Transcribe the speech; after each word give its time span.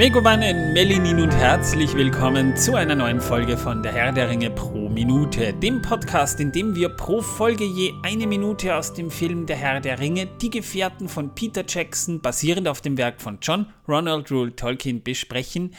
Megowannen, 0.00 0.72
Melinin 0.72 1.20
und 1.20 1.30
herzlich 1.30 1.92
willkommen 1.92 2.56
zu 2.56 2.74
einer 2.74 2.94
neuen 2.94 3.20
Folge 3.20 3.58
von 3.58 3.82
Der 3.82 3.92
Herr 3.92 4.12
der 4.12 4.30
Ringe 4.30 4.50
pro 4.50 4.88
Minute, 4.88 5.52
dem 5.52 5.82
Podcast, 5.82 6.40
in 6.40 6.52
dem 6.52 6.74
wir 6.74 6.88
pro 6.88 7.20
Folge 7.20 7.64
je 7.64 7.92
eine 8.02 8.26
Minute 8.26 8.74
aus 8.74 8.94
dem 8.94 9.10
Film 9.10 9.44
Der 9.44 9.56
Herr 9.56 9.78
der 9.82 9.98
Ringe, 9.98 10.26
Die 10.40 10.48
Gefährten 10.48 11.06
von 11.06 11.34
Peter 11.34 11.64
Jackson, 11.68 12.22
basierend 12.22 12.66
auf 12.66 12.80
dem 12.80 12.96
Werk 12.96 13.20
von 13.20 13.40
John 13.42 13.66
Ronald 13.86 14.30
Rule 14.30 14.56
Tolkien, 14.56 15.02
besprechen. 15.02 15.74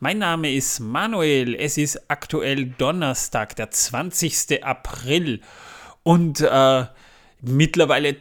Mein 0.00 0.18
Name 0.18 0.52
ist 0.52 0.80
Manuel, 0.80 1.54
es 1.54 1.78
ist 1.78 2.10
aktuell 2.10 2.74
Donnerstag, 2.76 3.54
der 3.54 3.70
20. 3.70 4.64
April 4.64 5.42
und 6.02 6.40
äh, 6.40 6.86
mittlerweile 7.40 8.16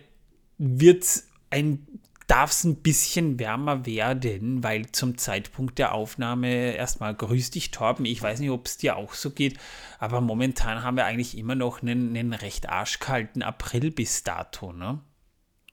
wird 0.59 1.01
es 1.01 1.27
ein 1.49 1.87
darf 2.29 2.51
es 2.51 2.63
ein 2.63 2.75
bisschen 2.81 3.39
wärmer 3.39 3.85
werden, 3.85 4.63
weil 4.63 4.91
zum 4.91 5.17
Zeitpunkt 5.17 5.79
der 5.79 5.93
Aufnahme 5.93 6.75
erstmal 6.75 7.15
grüß 7.15 7.49
dich, 7.49 7.71
Torben. 7.71 8.05
Ich 8.05 8.21
weiß 8.21 8.39
nicht, 8.39 8.51
ob 8.51 8.67
es 8.67 8.77
dir 8.77 8.97
auch 8.97 9.13
so 9.13 9.31
geht, 9.31 9.57
aber 9.97 10.21
momentan 10.21 10.83
haben 10.83 10.95
wir 10.95 11.05
eigentlich 11.05 11.37
immer 11.37 11.55
noch 11.55 11.81
einen, 11.81 12.15
einen 12.15 12.33
recht 12.33 12.69
arschkalten 12.69 13.41
April 13.41 13.89
bis 13.89 14.23
dato, 14.23 14.71
ne? 14.71 14.99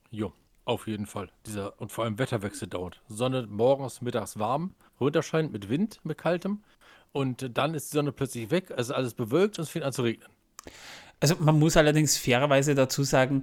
Jo, 0.09 0.33
auf 0.65 0.87
jeden 0.87 1.05
Fall. 1.05 1.29
Dieser, 1.45 1.79
und 1.79 1.91
vor 1.91 2.05
allem 2.05 2.17
Wetterwechsel 2.17 2.67
dauert. 2.67 3.01
Sonne 3.07 3.45
morgens, 3.47 4.01
mittags 4.01 4.39
warm, 4.39 4.73
runterscheint 4.99 5.51
mit 5.51 5.69
Wind, 5.69 5.99
mit 6.03 6.17
kaltem. 6.17 6.63
Und 7.11 7.55
dann 7.55 7.75
ist 7.75 7.91
die 7.91 7.97
Sonne 7.97 8.11
plötzlich 8.11 8.49
weg, 8.49 8.71
also 8.75 8.95
alles 8.95 9.13
bewölkt 9.13 9.59
und 9.59 9.63
es 9.63 9.69
fängt 9.69 9.85
an 9.85 9.93
zu 9.93 10.01
regnen. 10.01 10.29
Also 11.19 11.35
man 11.39 11.57
muss 11.57 11.77
allerdings 11.77 12.17
fairerweise 12.17 12.75
dazu 12.75 13.03
sagen, 13.03 13.41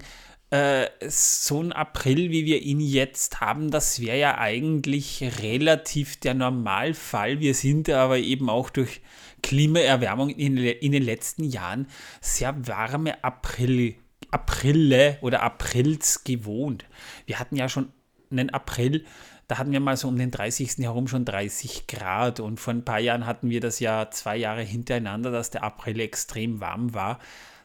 äh, 0.51 0.89
so 1.09 1.63
ein 1.63 1.73
April, 1.73 2.31
wie 2.31 2.45
wir 2.45 2.63
ihn 2.63 2.81
jetzt 2.81 3.41
haben, 3.41 3.71
das 3.71 4.01
wäre 4.01 4.19
ja 4.19 4.39
eigentlich 4.39 5.25
relativ 5.43 6.19
der 6.21 6.35
Normalfall. 6.35 7.41
Wir 7.41 7.55
sind 7.55 7.89
aber 7.91 8.19
eben 8.19 8.49
auch 8.49 8.71
durch 8.71 9.01
Klimaerwärmung 9.43 10.31
in, 10.31 10.57
in 10.57 10.93
den 10.93 11.03
letzten 11.03 11.45
Jahren 11.45 11.87
sehr 12.21 12.67
warme 12.67 13.23
April, 13.25 13.95
Aprille 14.31 15.19
oder 15.21 15.43
Aprils 15.43 16.25
gewohnt. 16.25 16.85
Wir 17.27 17.39
hatten 17.39 17.57
ja 17.57 17.69
schon 17.69 17.93
einen 18.31 18.51
April, 18.51 19.05
da 19.49 19.59
hatten 19.59 19.73
wir 19.73 19.81
mal 19.81 19.97
so 19.97 20.09
um 20.09 20.17
den 20.17 20.31
30. 20.31 20.79
herum 20.79 21.09
schon 21.09 21.25
30 21.25 21.87
Grad 21.87 22.41
und 22.41 22.59
vor 22.59 22.73
ein 22.73 22.85
paar 22.85 23.01
Jahren 23.01 23.27
hatten 23.27 23.51
wir 23.51 23.61
das 23.61 23.81
ja 23.81 24.11
zwei 24.11 24.37
Jahre 24.37 24.63
hintereinander, 24.63 25.31
dass 25.31 25.51
der 25.51 25.63
April 25.63 26.01
extrem 26.01 26.61
warm 26.61 26.95
war. 26.95 27.19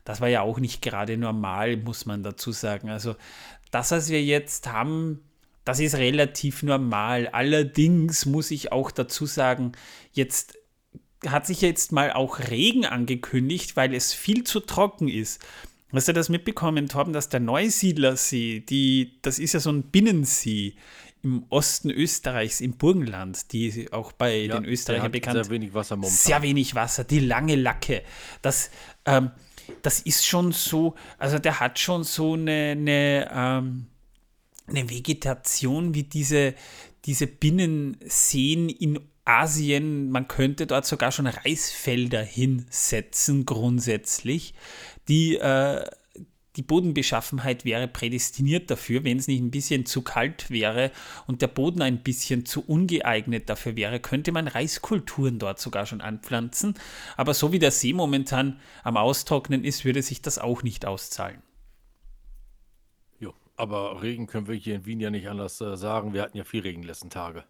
Das 0.04 0.22
war 0.22 0.28
ja 0.28 0.42
auch 0.42 0.60
nicht 0.60 0.82
gerade 0.82 1.18
normal, 1.18 1.78
muss 1.78 2.06
man 2.06 2.24
dazu 2.24 2.52
sagen. 2.52 2.90
Also 2.90 3.16
das, 3.72 3.92
was 3.92 4.10
wir 4.10 4.24
jetzt 4.24 4.72
haben, 4.72 5.22
das 5.66 5.80
ist 5.80 5.96
relativ 5.96 6.64
normal. 6.64 7.28
Allerdings 7.28 8.26
muss 8.26 8.52
ich 8.52 8.72
auch 8.72 8.92
dazu 8.92 9.26
sagen, 9.26 9.74
jetzt 10.12 10.58
hat 11.28 11.46
sich 11.46 11.62
jetzt 11.62 11.92
mal 11.92 12.14
auch 12.14 12.40
Regen 12.40 12.86
angekündigt, 12.86 13.76
weil 13.76 13.94
es 13.94 14.14
viel 14.14 14.44
zu 14.44 14.62
trocken 14.62 15.08
ist. 15.08 15.46
Hast 15.92 16.08
du 16.08 16.14
das 16.14 16.30
mitbekommen, 16.30 16.88
Torben, 16.88 17.14
dass 17.14 17.30
der 17.30 17.40
Neusiedlersee, 17.40 18.62
die, 18.62 19.20
das 19.22 19.40
ist 19.40 19.54
ja 19.54 19.60
so 19.60 19.72
ein 19.72 19.84
Binnensee 19.84 20.76
im 21.24 21.46
Osten 21.50 21.90
Österreichs, 21.90 22.62
im 22.62 22.78
Burgenland, 22.78 23.52
die 23.52 23.92
auch 23.92 24.12
bei 24.12 24.38
ja, 24.38 24.60
den 24.60 24.66
Österreichern 24.66 25.12
bekannt 25.12 25.44
Sehr 25.44 25.50
wenig 25.54 25.74
Wasser 25.74 25.96
momentan. 25.96 26.16
Sehr 26.16 26.42
wenig 26.42 26.76
Wasser, 26.76 27.04
die 27.04 27.20
lange 27.20 27.56
Lacke. 27.56 28.04
Das, 28.42 28.70
ähm, 29.06 29.32
das 29.82 30.02
ist 30.02 30.26
schon 30.26 30.52
so, 30.52 30.96
also 31.18 31.40
der 31.40 31.60
hat 31.60 31.80
schon 31.80 32.04
so 32.04 32.34
eine, 32.34 32.72
eine, 32.72 33.30
ähm, 33.34 33.88
eine 34.68 34.90
Vegetation 34.90 35.94
wie 35.94 36.04
diese, 36.04 36.54
diese 37.06 37.28
Binnenseen 37.28 38.70
in 38.70 39.00
Asien. 39.26 40.12
Man 40.12 40.28
könnte 40.28 40.68
dort 40.68 40.86
sogar 40.86 41.12
schon 41.12 41.28
Reisfelder 41.28 42.24
hinsetzen, 42.24 43.46
grundsätzlich, 43.46 44.54
die 45.08 45.38
äh, 45.38 45.86
die 46.56 46.64
Bodenbeschaffenheit 46.64 47.64
wäre 47.64 47.88
prädestiniert 47.88 48.72
dafür, 48.72 49.04
wenn 49.04 49.18
es 49.18 49.28
nicht 49.28 49.42
ein 49.42 49.52
bisschen 49.52 49.86
zu 49.86 50.02
kalt 50.02 50.50
wäre 50.50 50.92
und 51.28 51.42
der 51.42 51.48
Boden 51.48 51.82
ein 51.82 52.02
bisschen 52.02 52.46
zu 52.46 52.62
ungeeignet 52.66 53.50
dafür 53.50 53.76
wäre, 53.76 54.00
könnte 54.00 54.32
man 54.32 54.48
Reiskulturen 54.48 55.38
dort 55.38 55.60
sogar 55.60 55.86
schon 55.86 56.02
anpflanzen. 56.02 56.74
Aber 57.18 57.34
so 57.34 57.52
wie 57.52 57.60
der 57.60 57.72
See 57.72 57.94
momentan 57.94 58.60
am 58.84 58.98
Austrocknen 58.98 59.64
ist, 59.64 59.86
würde 59.86 60.02
sich 60.02 60.22
das 60.22 60.40
auch 60.40 60.64
nicht 60.64 60.86
auszahlen. 60.86 61.42
Jo, 63.20 63.34
aber 63.56 64.02
Regen 64.02 64.26
können 64.26 64.48
wir 64.48 64.56
hier 64.56 64.76
in 64.76 64.86
Wien 64.86 65.00
ja 65.00 65.12
nicht 65.12 65.30
anders 65.30 65.62
äh, 65.62 65.78
sagen. 65.78 66.14
Wir 66.14 66.24
hatten 66.24 66.38
ja 66.38 66.44
viel 66.44 66.62
Regen 66.62 66.84
letzten 66.84 67.12
Tage. 67.12 67.44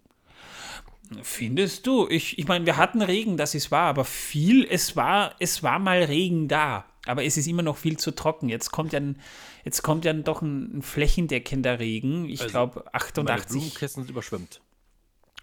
Findest 1.24 1.88
du? 1.88 2.08
Ich, 2.08 2.38
ich 2.38 2.48
meine, 2.48 2.66
wir 2.66 2.78
hatten 2.78 3.02
Regen, 3.02 3.38
das 3.38 3.56
ist 3.56 3.72
wahr, 3.72 3.88
aber 3.88 4.06
viel, 4.06 4.68
es 4.70 4.96
war, 4.96 5.36
es 5.40 5.64
war 5.64 5.80
mal 5.80 6.04
Regen 6.04 6.48
da. 6.48 6.86
Aber 7.06 7.24
es 7.24 7.38
ist 7.38 7.48
immer 7.48 7.64
noch 7.64 7.78
viel 7.78 7.98
zu 7.98 8.12
trocken. 8.12 8.50
Jetzt 8.50 8.72
kommt 8.72 8.94
ja, 8.94 9.00
ein, 9.00 9.20
jetzt 9.64 9.82
kommt 9.82 10.06
ja 10.06 10.14
doch 10.14 10.42
ein, 10.42 10.78
ein 10.78 10.82
flächendeckender 10.82 11.80
Regen. 11.80 12.26
Ich 12.26 12.42
also, 12.42 12.52
glaube 12.52 12.94
88. 12.94 13.26
Meine 13.26 13.42
Blumenkästen 13.48 14.04
sind 14.04 14.10
überschwemmt. 14.12 14.62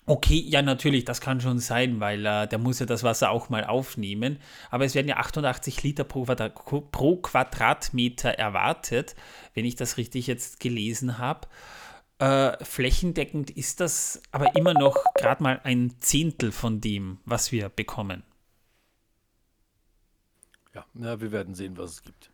Okay, 0.08 0.38
ja, 0.46 0.62
natürlich, 0.62 1.04
das 1.04 1.20
kann 1.20 1.40
schon 1.40 1.58
sein, 1.58 1.98
weil 1.98 2.24
äh, 2.24 2.46
der 2.46 2.60
muss 2.60 2.78
ja 2.78 2.86
das 2.86 3.02
Wasser 3.02 3.30
auch 3.30 3.48
mal 3.48 3.64
aufnehmen. 3.64 4.38
Aber 4.70 4.84
es 4.84 4.94
werden 4.94 5.08
ja 5.08 5.16
88 5.16 5.82
Liter 5.82 6.04
pro, 6.04 6.24
pro 6.24 7.16
Quadratmeter 7.16 8.30
erwartet, 8.30 9.16
wenn 9.54 9.64
ich 9.64 9.74
das 9.74 9.96
richtig 9.96 10.28
jetzt 10.28 10.60
gelesen 10.60 11.18
habe. 11.18 11.48
Äh, 12.18 12.64
flächendeckend 12.64 13.50
ist 13.50 13.80
das 13.80 14.22
aber 14.30 14.54
immer 14.54 14.74
noch 14.74 14.96
gerade 15.16 15.42
mal 15.42 15.60
ein 15.64 15.96
Zehntel 15.98 16.52
von 16.52 16.80
dem, 16.80 17.18
was 17.24 17.50
wir 17.50 17.68
bekommen. 17.68 18.22
Ja, 20.76 20.84
na, 20.92 21.18
wir 21.22 21.32
werden 21.32 21.54
sehen, 21.54 21.78
was 21.78 21.92
es 21.92 22.02
gibt. 22.02 22.30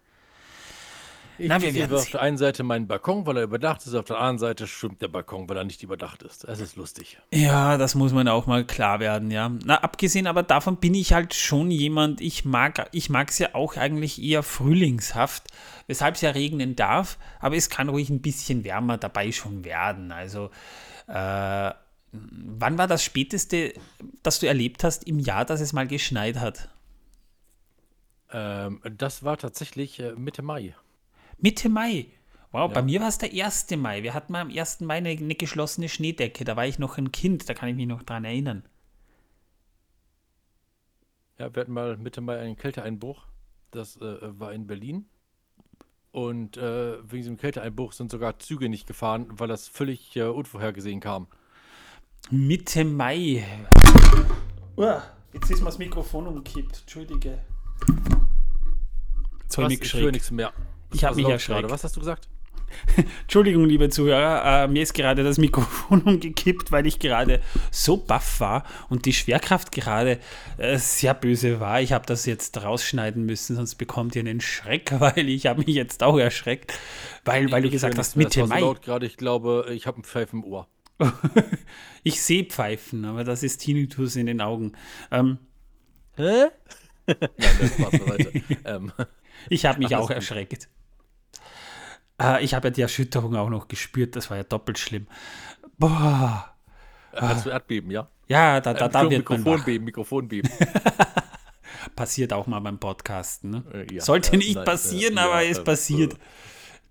Ich 1.39 1.49
Na, 1.49 1.63
wir 1.63 1.73
sehe 1.73 1.89
auf 1.95 2.11
der 2.11 2.23
einen 2.23 2.37
Seite 2.37 2.65
meinen 2.65 2.89
Balkon, 2.89 3.25
weil 3.25 3.37
er 3.37 3.45
überdacht 3.45 3.87
ist, 3.87 3.95
auf 3.95 4.05
der 4.05 4.19
anderen 4.19 4.39
Seite 4.39 4.67
schwimmt 4.67 5.01
der 5.01 5.07
Balkon, 5.07 5.49
weil 5.49 5.57
er 5.57 5.65
nicht 5.65 5.83
überdacht 5.85 6.25
ist. 6.25 6.45
Es 6.45 6.59
ist 6.59 6.75
lustig. 6.75 7.19
Ja, 7.33 7.79
das 7.79 7.95
muss 7.95 8.13
man 8.13 8.27
auch 8.27 8.47
mal 8.47 8.65
klar 8.65 8.99
werden, 8.99 9.31
ja. 9.31 9.49
Na, 9.65 9.77
abgesehen 9.77 10.27
aber 10.27 10.43
davon 10.43 10.79
bin 10.79 10.93
ich 10.95 11.13
halt 11.13 11.35
schon 11.35 11.71
jemand, 11.71 12.21
ich 12.21 12.45
mag 12.45 12.89
ich 12.91 13.11
es 13.11 13.39
ja 13.39 13.55
auch 13.55 13.77
eigentlich 13.77 14.21
eher 14.21 14.43
frühlingshaft, 14.43 15.47
weshalb 15.87 16.17
es 16.17 16.23
ja 16.23 16.31
regnen 16.31 16.75
darf, 16.75 17.19
aber 17.39 17.55
es 17.55 17.71
kann 17.71 17.89
ruhig 17.89 18.11
ein 18.11 18.23
bisschen 18.23 18.65
wärmer 18.65 18.99
dabei 18.99 19.31
schon 19.31 19.65
werden. 19.65 20.11
Also, 20.11 20.51
äh, 21.07 21.71
wann 22.11 22.79
war 22.79 22.89
das 22.89 23.05
späteste, 23.05 23.73
das 24.25 24.41
du 24.41 24.49
erlebt 24.49 24.83
hast 24.83 25.05
im 25.05 25.21
Jahr, 25.21 25.45
dass 25.45 25.61
es 25.61 25.73
mal 25.73 25.87
geschneit 25.87 26.41
hat? 26.41 26.69
Ähm, 28.33 28.81
das 28.97 29.23
war 29.23 29.37
tatsächlich 29.37 30.01
äh, 30.01 30.13
Mitte 30.13 30.43
Mai. 30.43 30.75
Mitte 31.39 31.69
Mai? 31.69 32.07
Wow, 32.51 32.71
ja. 32.71 32.75
bei 32.75 32.83
mir 32.83 33.01
war 33.01 33.09
es 33.09 33.19
der 33.19 33.31
1. 33.31 33.71
Mai. 33.77 34.03
Wir 34.03 34.15
hatten 34.15 34.33
mal 34.33 34.43
am 34.43 34.51
1. 34.51 34.81
Mai 34.81 34.97
eine, 34.97 35.11
eine, 35.11 35.35
geschlossene 35.35 35.89
Schneedecke. 35.89 36.45
Da 36.45 36.57
war 36.57 36.67
ich 36.67 36.79
noch 36.79 36.99
ein 36.99 37.13
Kind, 37.13 37.49
da 37.49 37.55
kann 37.55 37.69
ich 37.69 37.77
mich 37.77 37.87
noch 37.87 38.03
dran 38.03 38.25
erinnern. 38.25 38.63
Ja, 41.39 41.55
wir 41.55 41.61
hatten 41.61 41.73
mal 41.73 41.97
Mitte 41.97 42.21
Mai 42.21 42.39
einen 42.39 42.57
Kälteeinbruch. 42.57 43.27
Das 43.71 43.97
äh, 43.97 44.17
war 44.39 44.53
in 44.53 44.67
Berlin. 44.67 45.07
Und 46.11 46.59
äh, 46.59 46.99
wegen 47.11 47.23
diesem 47.23 47.37
Kälteeinbruch 47.39 47.93
sind 47.93 48.11
sogar 48.11 48.39
Züge 48.39 48.69
nicht 48.69 48.87
gefahren, 48.87 49.29
weil 49.31 49.49
das 49.49 49.69
völlig 49.69 50.15
äh, 50.17 50.25
unvorhergesehen 50.25 51.01
kam. 51.01 51.27
Mitte 52.31 52.85
Mai. 52.85 53.45
Uah, 54.77 55.03
jetzt 55.33 55.51
ist 55.51 55.61
mir 55.61 55.67
das 55.67 55.79
Mikrofon 55.79 56.27
umgekippt. 56.27 56.81
Entschuldige. 56.83 57.39
Jetzt 59.53 59.59
habe 59.59 59.73
ich 59.75 59.95
höre 59.95 60.13
nichts 60.13 60.31
mehr. 60.31 60.53
Ich 60.93 61.05
habe 61.05 61.17
mich 61.17 61.29
erschreckt. 61.29 61.69
Was 61.71 61.85
hast 61.85 61.97
du 61.97 62.01
gesagt? 62.01 62.29
Entschuldigung, 63.23 63.67
liebe 63.67 63.91
Zuhörer, 63.91 64.65
äh, 64.65 64.69
mir 64.69 64.83
ist 64.83 64.95
gerade 64.95 65.23
das 65.23 65.37
Mikrofon 65.37 66.01
umgekippt, 66.07 66.73
weil 66.73 66.87
ich 66.87 66.99
gerade 66.99 67.43
so 67.71 67.99
baff 67.99 68.41
war 68.41 68.65
und 68.89 69.05
die 69.05 69.13
Schwerkraft 69.13 69.73
gerade 69.73 70.19
äh, 70.57 70.79
sehr 70.79 71.13
böse 71.13 71.61
war. 71.61 71.83
Ich 71.83 71.93
habe 71.93 72.07
das 72.07 72.25
jetzt 72.25 72.63
rausschneiden 72.63 73.27
müssen, 73.27 73.57
sonst 73.57 73.75
bekommt 73.75 74.17
ihr 74.17 74.21
einen 74.21 74.41
Schreck, 74.41 74.95
weil 74.99 75.29
ich 75.29 75.47
habe 75.47 75.61
mich 75.61 75.75
jetzt 75.75 76.03
auch 76.03 76.19
erschreckt, 76.19 76.73
weil, 77.25 77.51
weil 77.51 77.63
du 77.63 77.71
gesagt 77.71 77.99
hast, 77.99 78.17
Mitte 78.17 78.41
das 78.41 78.51
war 78.51 78.59
so 78.59 78.73
Mai. 78.73 78.81
gerade, 78.81 79.07
ich 79.07 79.17
glaube, 79.17 79.67
ich 79.71 79.87
habe 79.87 79.97
einen 79.97 80.05
Pfeif 80.05 80.33
im 80.33 80.45
Ohr. 80.45 80.69
ich 82.05 82.23
sehe 82.23 82.45
Pfeifen, 82.45 83.05
aber 83.05 83.25
das 83.25 83.43
ist 83.43 83.59
Tinnitus 83.59 84.17
in 84.17 84.27
den 84.27 84.41
Augen. 84.41 84.73
Ähm, 85.11 85.39
Hä? 86.17 86.47
Nein, 87.07 87.17
das 87.61 87.81
war's 87.81 88.07
weiter. 88.07 88.31
ähm, 88.65 88.93
ich 89.49 89.65
habe 89.67 89.79
mich 89.79 89.95
auch 89.97 90.11
erschreckt. 90.11 90.69
Äh, 92.21 92.45
ich 92.45 92.55
habe 92.55 92.69
ja 92.69 92.73
die 92.73 92.83
Erschütterung 92.83 93.37
auch 93.37 93.51
noch 93.51 93.69
gespürt, 93.69 94.17
das 94.17 94.31
war 94.31 94.37
ja 94.37 94.45
doppelt 94.45 94.79
schlimm. 94.79 95.07
Boah. 95.79 96.55
Hast 97.15 97.47
du 97.47 97.51
Erdbeben, 97.51 97.91
ja? 97.91 98.09
Ja, 98.27 98.61
da, 98.61 98.73
da, 98.73 98.89
da 98.89 99.03
wird 99.03 99.29
Mikrofonbeben, 99.29 99.85
Mikrofonbeben. 99.85 100.51
passiert 101.97 102.33
auch 102.33 102.47
mal 102.47 102.61
beim 102.61 102.79
Podcasten. 102.79 103.51
Ne? 103.51 103.65
Äh, 103.73 103.95
ja, 103.95 104.03
Sollte 104.03 104.37
nicht 104.37 104.57
nein, 104.57 104.65
passieren, 104.65 105.17
ja, 105.17 105.27
aber 105.27 105.45
es 105.45 105.63
passiert. 105.63 106.17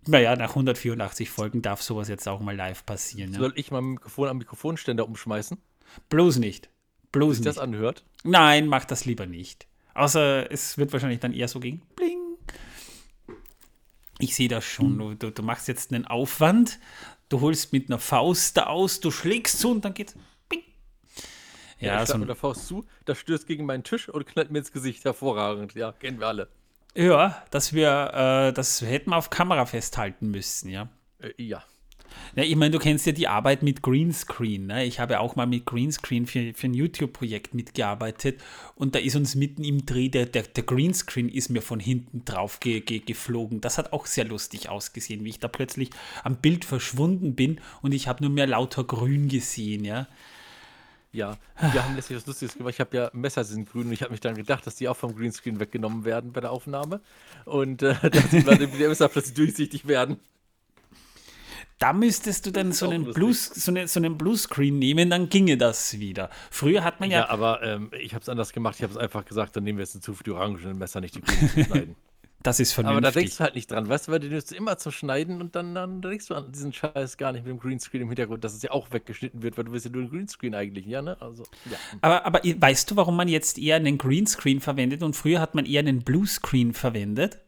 Naja, 0.08 0.36
nach 0.36 0.50
184 0.50 1.30
Folgen 1.30 1.62
darf 1.62 1.82
sowas 1.82 2.08
jetzt 2.08 2.28
auch 2.28 2.40
mal 2.40 2.56
live 2.56 2.86
passieren. 2.86 3.34
Soll 3.34 3.54
ich 3.56 3.72
mal 3.72 3.82
Mikrofon 3.82 4.30
am 4.30 4.38
Mikrofonständer 4.38 5.06
umschmeißen? 5.06 5.58
Bloß 6.10 6.38
nicht. 6.38 6.70
Bloß 7.12 7.38
sich 7.38 7.46
nicht. 7.46 7.58
das 7.58 7.62
anhört. 7.62 8.04
Nein, 8.24 8.68
mach 8.68 8.86
das 8.86 9.06
lieber 9.06 9.26
nicht. 9.26 9.68
Außer 9.94 10.52
es 10.52 10.78
wird 10.78 10.94
wahrscheinlich 10.94 11.20
dann 11.20 11.34
eher 11.34 11.48
so 11.48 11.60
gegen 11.60 11.82
Bling. 11.96 12.21
Ich 14.22 14.36
sehe 14.36 14.48
das 14.48 14.64
schon. 14.64 14.98
Du, 14.98 15.14
du, 15.16 15.32
du 15.32 15.44
machst 15.44 15.68
jetzt 15.68 15.94
einen 15.94 16.06
Aufwand, 16.06 16.80
du 17.30 17.42
holst 17.42 17.74
mit 17.74 17.90
einer 17.90 18.00
Faust 18.00 18.58
da 18.58 18.68
aus, 18.68 19.00
du 19.00 19.12
schlägst 19.12 19.60
zu 19.60 19.72
und 19.72 19.86
dann 19.86 19.94
geht's 19.94 20.16
Bing. 20.50 20.64
Ja, 21.80 21.96
Ja, 21.96 22.04
ich 22.04 22.10
so 22.10 22.18
mit 22.18 22.30
der 22.30 22.36
Faust 22.36 22.68
zu, 22.68 22.86
das 23.06 23.18
stößt 23.18 23.48
gegen 23.48 23.66
meinen 23.66 23.84
Tisch 23.84 24.10
und 24.10 24.26
knallt 24.26 24.52
mir 24.52 24.60
ins 24.60 24.72
Gesicht. 24.72 25.04
Hervorragend. 25.06 25.74
Ja, 25.76 25.92
kennen 25.94 26.20
wir 26.20 26.28
alle. 26.28 26.48
ja 26.96 27.44
dass 27.52 27.74
wir, 27.74 28.50
äh, 28.50 28.54
das 28.54 28.82
hätten 28.82 29.10
wir 29.12 29.18
auf 29.18 29.30
Kamera 29.30 29.66
festhalten 29.66 30.30
müssen, 30.30 30.70
ja. 30.70 30.90
Äh, 31.20 31.34
ja. 31.38 31.64
Ja, 32.36 32.44
ich 32.44 32.56
meine, 32.56 32.72
du 32.72 32.80
kennst 32.80 33.06
ja 33.06 33.12
die 33.12 33.28
Arbeit 33.28 33.64
mit 33.64 33.82
Greenscreen. 33.82 34.68
Ne? 34.68 34.86
Ich 34.86 35.00
habe 35.00 35.20
auch 35.20 35.36
mal 35.36 35.46
mit 35.46 35.66
Greenscreen 35.66 36.26
für, 36.28 36.54
für 36.54 36.68
ein 36.68 36.74
YouTube-Projekt 36.74 37.54
mitgearbeitet 37.54 38.42
und 38.76 38.96
da 38.96 39.00
ist 39.00 39.16
uns 39.16 39.36
mitten 39.36 39.64
im 39.64 39.86
Dreh, 39.86 40.10
der, 40.10 40.26
der, 40.26 40.44
der 40.44 40.64
Greenscreen 40.64 41.30
ist 41.30 41.50
mir 41.50 41.62
von 41.62 41.80
hinten 41.80 42.24
drauf 42.26 42.60
ge, 42.60 42.82
ge, 42.82 43.00
geflogen. 43.00 43.62
Das 43.62 43.78
hat 43.78 43.94
auch 43.94 44.06
sehr 44.06 44.26
lustig 44.26 44.70
ausgesehen, 44.70 45.24
wie 45.24 45.30
ich 45.30 45.40
da 45.40 45.48
plötzlich 45.48 45.90
am 46.24 46.38
Bild 46.38 46.66
verschwunden 46.66 47.36
bin 47.36 47.60
und 47.82 47.94
ich 47.94 48.08
habe 48.08 48.24
nur 48.24 48.32
mehr 48.32 48.48
lauter 48.48 48.84
Grün 48.84 49.28
gesehen. 49.28 49.84
Ja? 49.84 50.08
Ja, 51.14 51.38
wir 51.60 51.84
haben 51.84 51.96
letztlich 51.96 52.18
was 52.18 52.26
Lustiges 52.26 52.58
gemacht. 52.58 52.74
Ich 52.74 52.80
habe 52.80 52.96
ja 52.96 53.10
Messer 53.14 53.44
sind 53.44 53.70
grün 53.70 53.88
und 53.88 53.92
ich 53.92 54.02
habe 54.02 54.12
mich 54.12 54.22
dann 54.22 54.36
gedacht, 54.36 54.66
dass 54.66 54.76
die 54.76 54.88
auch 54.88 54.96
vom 54.96 55.14
Greenscreen 55.14 55.60
weggenommen 55.60 56.06
werden 56.06 56.32
bei 56.32 56.40
der 56.40 56.52
Aufnahme. 56.52 57.02
Und 57.44 57.82
äh, 57.84 57.96
dass 58.10 58.30
die 58.30 58.42
Messer 58.88 59.10
plötzlich 59.10 59.34
durchsichtig 59.34 59.88
werden. 59.88 60.20
Da 61.82 61.94
müsstest 61.94 62.46
du 62.46 62.52
dann 62.52 62.74
so 62.74 62.92
einen. 62.92 63.12
Blues, 63.12 63.46
so, 63.46 63.72
eine, 63.72 63.88
so 63.88 64.00
einen 64.00 64.16
Bluescreen 64.16 64.78
nehmen, 64.78 65.10
dann 65.10 65.30
ginge 65.30 65.58
das 65.58 65.98
wieder. 66.00 66.30
Früher 66.52 66.84
hat 66.84 67.00
man 67.00 67.10
Ja, 67.10 67.22
ja, 67.22 67.30
aber 67.30 67.64
ähm, 67.64 67.90
ich 68.00 68.14
habe 68.14 68.22
es 68.22 68.30
anders 68.30 68.54
gemacht. 68.54 68.76
Ich 68.78 68.84
habe 68.84 68.94
es 68.94 69.00
einfach 69.00 69.26
gesagt, 69.26 69.56
dann 69.56 69.64
nehmen 69.64 69.80
wir 69.80 69.86
jetzt 69.86 70.06
für 70.06 70.24
die 70.24 70.30
orangenen 70.30 70.78
Messer, 70.78 71.02
nicht 71.02 71.16
die 71.16 71.24
zu 71.24 71.64
schneiden. 71.64 71.96
das 72.44 72.60
ist 72.60 72.78
aber 72.78 72.90
vernünftig. 72.90 73.14
da 73.14 73.20
denkst 73.20 73.38
du 73.38 73.44
halt 73.44 73.56
nicht 73.56 73.72
dran, 73.72 73.90
weißt 73.90 74.08
du, 74.08 74.12
weil 74.12 74.20
du 74.20 74.28
nimmst 74.28 74.54
immer 74.54 74.78
zum 74.78 74.92
Schneiden 74.92 75.42
und 75.42 75.56
dann, 75.56 75.74
dann 75.74 76.04
denkst 76.04 76.28
du 76.28 76.36
an 76.36 76.52
diesen 76.52 76.72
Scheiß 76.72 77.18
gar 77.18 77.32
nicht 77.32 77.46
mit 77.46 77.52
dem 77.52 77.60
Greenscreen 77.60 78.04
im 78.04 78.10
Hintergrund, 78.10 78.44
dass 78.44 78.54
es 78.54 78.62
ja 78.62 78.70
auch 78.70 78.92
weggeschnitten 78.92 79.42
wird, 79.42 79.58
weil 79.58 79.64
du 79.64 79.72
willst 79.72 79.88
ja 79.88 79.92
nur 79.92 80.04
den 80.04 80.12
Greenscreen 80.12 80.54
eigentlich, 80.54 80.86
ja, 80.86 81.02
ne? 81.02 81.20
Also, 81.20 81.46
ja. 81.66 81.78
Aber, 82.02 82.28
aber 82.28 82.42
weißt 82.44 82.92
du, 82.92 82.96
warum 82.96 83.16
man 83.16 83.28
jetzt 83.28 83.58
eher 83.58 83.78
einen 83.78 83.98
Greenscreen 83.98 84.60
verwendet 84.60 85.02
und 85.02 85.16
früher 85.16 85.42
hat 85.42 85.56
man 85.56 85.66
eher 85.66 85.80
einen 85.80 86.04
Bluescreen 86.04 86.74
verwendet? 86.74 87.40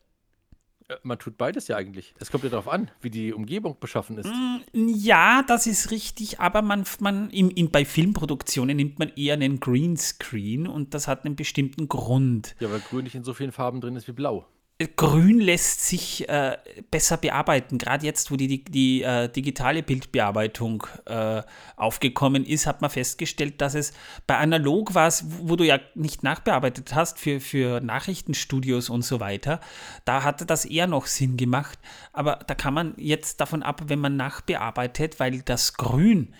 Man 1.03 1.19
tut 1.19 1.37
beides 1.37 1.67
ja 1.67 1.75
eigentlich. 1.75 2.13
Es 2.19 2.31
kommt 2.31 2.43
ja 2.43 2.49
darauf 2.49 2.67
an, 2.67 2.91
wie 3.01 3.09
die 3.09 3.33
Umgebung 3.33 3.77
beschaffen 3.79 4.17
ist. 4.17 4.29
Ja, 4.73 5.43
das 5.43 5.67
ist 5.67 5.91
richtig, 5.91 6.39
aber 6.39 6.61
man, 6.61 6.85
man 6.99 7.29
in, 7.29 7.49
in, 7.51 7.71
bei 7.71 7.85
Filmproduktionen 7.85 8.77
nimmt 8.77 8.99
man 8.99 9.09
eher 9.15 9.33
einen 9.33 9.59
Greenscreen 9.59 10.67
und 10.67 10.93
das 10.93 11.07
hat 11.07 11.25
einen 11.25 11.35
bestimmten 11.35 11.87
Grund. 11.87 12.55
Ja, 12.59 12.71
weil 12.71 12.79
grün 12.79 13.03
nicht 13.03 13.15
in 13.15 13.23
so 13.23 13.33
vielen 13.33 13.51
Farben 13.51 13.81
drin 13.81 13.95
ist 13.95 14.07
wie 14.07 14.13
blau. 14.13 14.45
Grün 14.79 15.39
lässt 15.39 15.85
sich 15.85 16.27
äh, 16.27 16.57
besser 16.89 17.17
bearbeiten. 17.17 17.77
Gerade 17.77 18.05
jetzt, 18.05 18.31
wo 18.31 18.35
die, 18.35 18.47
die, 18.47 18.63
die 18.63 19.03
äh, 19.03 19.29
digitale 19.29 19.83
Bildbearbeitung 19.83 20.87
äh, 21.05 21.43
aufgekommen 21.75 22.43
ist, 22.43 22.65
hat 22.65 22.81
man 22.81 22.89
festgestellt, 22.89 23.61
dass 23.61 23.75
es 23.75 23.93
bei 24.25 24.35
analog 24.37 24.95
war, 24.95 25.13
wo 25.41 25.55
du 25.55 25.63
ja 25.63 25.79
nicht 25.93 26.23
nachbearbeitet 26.23 26.95
hast 26.95 27.19
für, 27.19 27.39
für 27.39 27.81
Nachrichtenstudios 27.81 28.89
und 28.89 29.03
so 29.03 29.19
weiter, 29.19 29.59
da 30.05 30.23
hatte 30.23 30.45
das 30.45 30.65
eher 30.65 30.87
noch 30.87 31.05
Sinn 31.05 31.37
gemacht. 31.37 31.77
Aber 32.11 32.39
da 32.47 32.55
kann 32.55 32.73
man 32.73 32.93
jetzt 32.97 33.41
davon 33.41 33.61
ab, 33.61 33.83
wenn 33.87 33.99
man 33.99 34.17
nachbearbeitet, 34.17 35.19
weil 35.19 35.43
das 35.43 35.75
Grün 35.75 36.33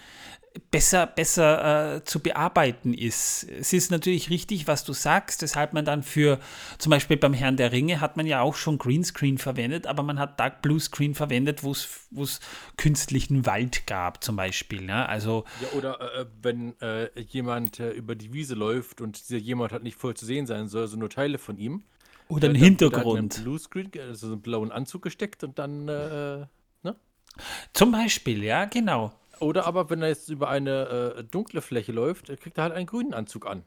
besser, 0.69 1.07
besser 1.07 1.95
äh, 1.95 2.03
zu 2.03 2.19
bearbeiten 2.19 2.93
ist. 2.93 3.43
Es 3.43 3.73
ist 3.73 3.89
natürlich 3.89 4.29
richtig, 4.29 4.67
was 4.67 4.83
du 4.83 4.93
sagst, 4.93 5.41
weshalb 5.41 5.73
man 5.73 5.83
dann 5.83 6.03
für, 6.03 6.39
zum 6.77 6.91
Beispiel 6.91 7.17
beim 7.17 7.33
Herrn 7.33 7.57
der 7.57 7.71
Ringe 7.71 8.01
hat 8.01 8.17
man 8.17 8.27
ja 8.27 8.41
auch 8.41 8.55
schon 8.55 8.77
Greenscreen 8.77 9.37
verwendet, 9.37 9.87
aber 9.87 10.03
man 10.03 10.19
hat 10.19 10.39
Dark 10.39 10.61
Blue 10.61 10.79
Screen 10.79 11.15
verwendet, 11.15 11.63
wo 11.63 11.71
es 11.71 12.39
künstlichen 12.77 13.45
Wald 13.45 13.87
gab, 13.87 14.23
zum 14.23 14.35
Beispiel. 14.35 14.81
Ne? 14.81 15.07
Also, 15.07 15.45
Ja, 15.61 15.77
oder 15.77 16.19
äh, 16.19 16.25
wenn 16.41 16.79
äh, 16.81 17.09
jemand 17.21 17.79
äh, 17.79 17.91
über 17.91 18.15
die 18.15 18.31
Wiese 18.33 18.53
läuft 18.53 19.01
und 19.01 19.27
dieser 19.27 19.39
jemand 19.39 19.71
hat 19.71 19.83
nicht 19.83 19.97
voll 19.97 20.13
zu 20.13 20.25
sehen 20.25 20.45
sein 20.45 20.67
soll, 20.67 20.81
also 20.81 20.97
nur 20.97 21.09
Teile 21.09 21.39
von 21.39 21.57
ihm. 21.57 21.83
oder 22.27 22.47
ein 22.49 22.53
wird 22.53 22.61
halt 22.61 22.79
Hintergrund. 22.79 23.35
einen 23.35 23.43
Bluescreen, 23.43 23.91
also 23.99 24.27
so 24.27 24.33
einen 24.33 24.41
blauen 24.41 24.71
Anzug 24.71 25.01
gesteckt 25.01 25.43
und 25.43 25.57
dann, 25.57 25.87
äh, 25.87 26.45
ne? 26.83 26.95
Zum 27.73 27.91
Beispiel, 27.91 28.43
ja, 28.43 28.65
genau. 28.65 29.13
Oder 29.43 29.65
aber, 29.65 29.89
wenn 29.89 30.01
er 30.01 30.09
jetzt 30.09 30.29
über 30.29 30.49
eine 30.49 31.15
äh, 31.17 31.23
dunkle 31.23 31.61
Fläche 31.61 31.91
läuft, 31.91 32.29
äh, 32.29 32.37
kriegt 32.37 32.57
er 32.57 32.63
halt 32.63 32.73
einen 32.73 32.87
grünen 32.87 33.13
Anzug 33.13 33.45
an. 33.45 33.63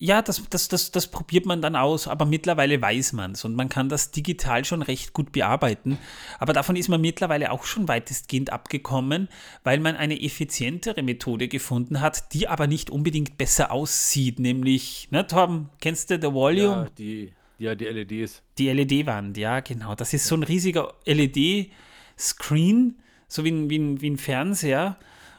Ja, 0.00 0.22
das, 0.22 0.48
das, 0.48 0.68
das, 0.68 0.92
das 0.92 1.08
probiert 1.08 1.44
man 1.44 1.60
dann 1.60 1.74
aus, 1.74 2.06
aber 2.06 2.24
mittlerweile 2.24 2.80
weiß 2.80 3.14
man 3.14 3.32
es 3.32 3.44
und 3.44 3.56
man 3.56 3.68
kann 3.68 3.88
das 3.88 4.12
digital 4.12 4.64
schon 4.64 4.82
recht 4.82 5.12
gut 5.12 5.32
bearbeiten. 5.32 5.98
Aber 6.38 6.52
davon 6.52 6.76
ist 6.76 6.88
man 6.88 7.00
mittlerweile 7.00 7.50
auch 7.50 7.64
schon 7.64 7.88
weitestgehend 7.88 8.52
abgekommen, 8.52 9.28
weil 9.64 9.80
man 9.80 9.96
eine 9.96 10.22
effizientere 10.22 11.02
Methode 11.02 11.48
gefunden 11.48 12.00
hat, 12.00 12.32
die 12.32 12.46
aber 12.46 12.68
nicht 12.68 12.90
unbedingt 12.90 13.38
besser 13.38 13.72
aussieht. 13.72 14.38
Nämlich, 14.38 15.08
ne, 15.10 15.26
Torben, 15.26 15.68
kennst 15.80 16.10
du 16.10 16.20
The 16.20 16.32
Volume? 16.32 16.84
Ja, 16.84 16.86
die, 16.96 17.32
ja, 17.58 17.74
die 17.74 17.86
LEDs. 17.86 18.42
Die 18.56 18.70
LED-Wand, 18.70 19.36
ja, 19.36 19.58
genau. 19.58 19.96
Das 19.96 20.14
ist 20.14 20.26
so 20.26 20.36
ein 20.36 20.44
riesiger 20.44 20.94
LED-Screen, 21.06 23.00
so 23.28 23.44
wie 23.44 23.50
ein, 23.50 23.70
wie, 23.70 23.78
ein, 23.78 24.00
wie 24.00 24.10
ein 24.10 24.18
Fernseher. 24.18 24.96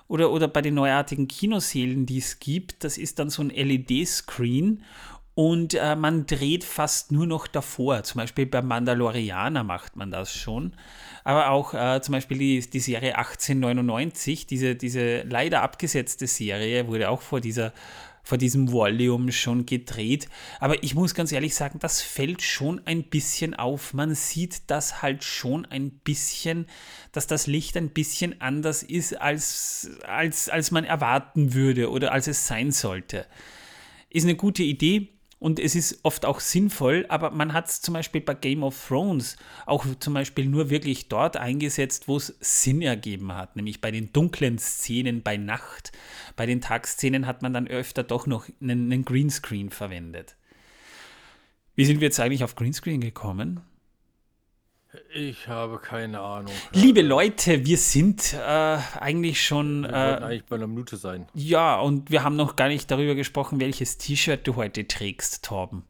Oder, 0.07 0.31
oder 0.31 0.47
bei 0.47 0.63
den 0.63 0.73
neuartigen 0.73 1.27
Kinosälen, 1.27 2.07
die 2.07 2.17
es 2.17 2.39
gibt, 2.39 2.83
das 2.83 2.97
ist 2.97 3.19
dann 3.19 3.29
so 3.29 3.43
ein 3.43 3.49
LED-Screen 3.49 4.81
und 5.39 5.73
äh, 5.73 5.95
man 5.95 6.25
dreht 6.25 6.65
fast 6.65 7.13
nur 7.13 7.25
noch 7.25 7.47
davor. 7.47 8.03
Zum 8.03 8.19
Beispiel 8.19 8.45
beim 8.45 8.67
Mandalorianer 8.67 9.63
macht 9.63 9.95
man 9.95 10.11
das 10.11 10.33
schon. 10.33 10.73
Aber 11.23 11.51
auch 11.51 11.73
äh, 11.73 12.01
zum 12.01 12.11
Beispiel 12.11 12.37
die, 12.37 12.59
die 12.59 12.81
Serie 12.81 13.17
1899, 13.17 14.47
diese, 14.47 14.75
diese 14.75 15.21
leider 15.21 15.61
abgesetzte 15.61 16.27
Serie, 16.27 16.87
wurde 16.87 17.09
auch 17.09 17.21
vor 17.21 17.39
dieser 17.39 17.71
vor 18.23 18.37
diesem 18.37 18.71
Volume 18.71 19.31
schon 19.31 19.65
gedreht. 19.65 20.27
Aber 20.59 20.83
ich 20.83 20.95
muss 20.95 21.13
ganz 21.13 21.31
ehrlich 21.31 21.55
sagen, 21.55 21.79
das 21.79 22.01
fällt 22.01 22.41
schon 22.41 22.81
ein 22.85 23.03
bisschen 23.03 23.53
auf. 23.53 23.93
Man 23.93 24.15
sieht 24.15 24.63
das 24.67 25.01
halt 25.01 25.23
schon 25.23 25.65
ein 25.65 25.91
bisschen, 25.91 26.67
dass 27.11 27.27
das 27.27 27.47
Licht 27.47 27.77
ein 27.77 27.89
bisschen 27.89 28.41
anders 28.41 28.83
ist, 28.83 29.19
als, 29.19 29.91
als, 30.03 30.49
als 30.49 30.71
man 30.71 30.83
erwarten 30.83 31.53
würde 31.53 31.89
oder 31.89 32.11
als 32.11 32.27
es 32.27 32.47
sein 32.47 32.71
sollte. 32.71 33.25
Ist 34.09 34.23
eine 34.23 34.35
gute 34.35 34.63
Idee. 34.63 35.18
Und 35.39 35.57
es 35.57 35.73
ist 35.73 36.01
oft 36.03 36.25
auch 36.25 36.41
sinnvoll, 36.41 37.05
aber 37.07 37.31
man 37.31 37.53
hat 37.53 37.69
es 37.69 37.81
zum 37.81 37.93
Beispiel 37.93 38.19
bei 38.19 38.33
Game 38.33 38.61
of 38.61 38.87
Thrones 38.87 39.37
auch 39.65 39.85
zum 39.99 40.13
Beispiel 40.13 40.45
nur 40.45 40.69
wirklich 40.69 41.07
dort 41.07 41.37
eingesetzt, 41.37 42.09
wo 42.09 42.17
es 42.17 42.35
Sinn 42.41 42.81
ergeben 42.81 43.33
hat, 43.33 43.55
nämlich 43.55 43.79
bei 43.79 43.89
den 43.89 44.11
dunklen 44.11 44.59
Szenen 44.59 45.23
bei 45.23 45.37
Nacht. 45.37 45.93
Bei 46.35 46.45
den 46.45 46.59
Tagszenen 46.59 47.25
hat 47.25 47.41
man 47.41 47.53
dann 47.53 47.67
öfter 47.67 48.03
doch 48.03 48.27
noch 48.27 48.49
einen, 48.61 48.91
einen 48.91 49.05
Greenscreen 49.05 49.69
verwendet. 49.69 50.35
Wie 51.75 51.85
sind 51.85 52.01
wir 52.01 52.07
jetzt 52.07 52.19
eigentlich 52.19 52.43
auf 52.43 52.55
Greenscreen 52.55 52.99
gekommen? 52.99 53.61
Ich 55.13 55.47
habe 55.47 55.77
keine 55.77 56.19
Ahnung. 56.19 56.51
Liebe 56.73 57.01
Leute, 57.03 57.63
wir 57.65 57.77
sind 57.77 58.33
äh, 58.33 58.37
eigentlich 58.39 59.43
schon. 59.45 59.83
Wir 59.83 59.89
Äh, 59.89 59.93
eigentlich 60.23 60.45
bei 60.45 60.55
einer 60.55 60.65
Minute 60.67 60.97
sein. 60.97 61.27
ja, 61.35 61.79
und 61.79 62.09
wir 62.09 62.23
haben 62.23 62.35
noch 62.35 62.55
gar 62.55 62.69
nicht 62.69 62.89
darüber 62.89 63.13
gesprochen, 63.13 63.59
welches 63.59 63.97
T-Shirt 63.99 64.47
du 64.47 64.55
heute 64.55 64.87
trägst, 64.87 65.45
Torben. 65.45 65.83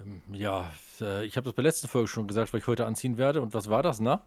Ähm, 0.00 0.22
Ja, 0.32 0.72
äh, 1.00 1.24
ich 1.24 1.36
habe 1.36 1.44
das 1.44 1.54
bei 1.54 1.62
der 1.62 1.68
letzten 1.70 1.86
Folge 1.86 2.08
schon 2.08 2.26
gesagt, 2.26 2.52
was 2.52 2.60
ich 2.60 2.66
heute 2.66 2.86
anziehen 2.86 3.18
werde. 3.18 3.40
Und 3.40 3.54
was 3.54 3.70
war 3.70 3.84
das, 3.84 4.00
na? 4.00 4.26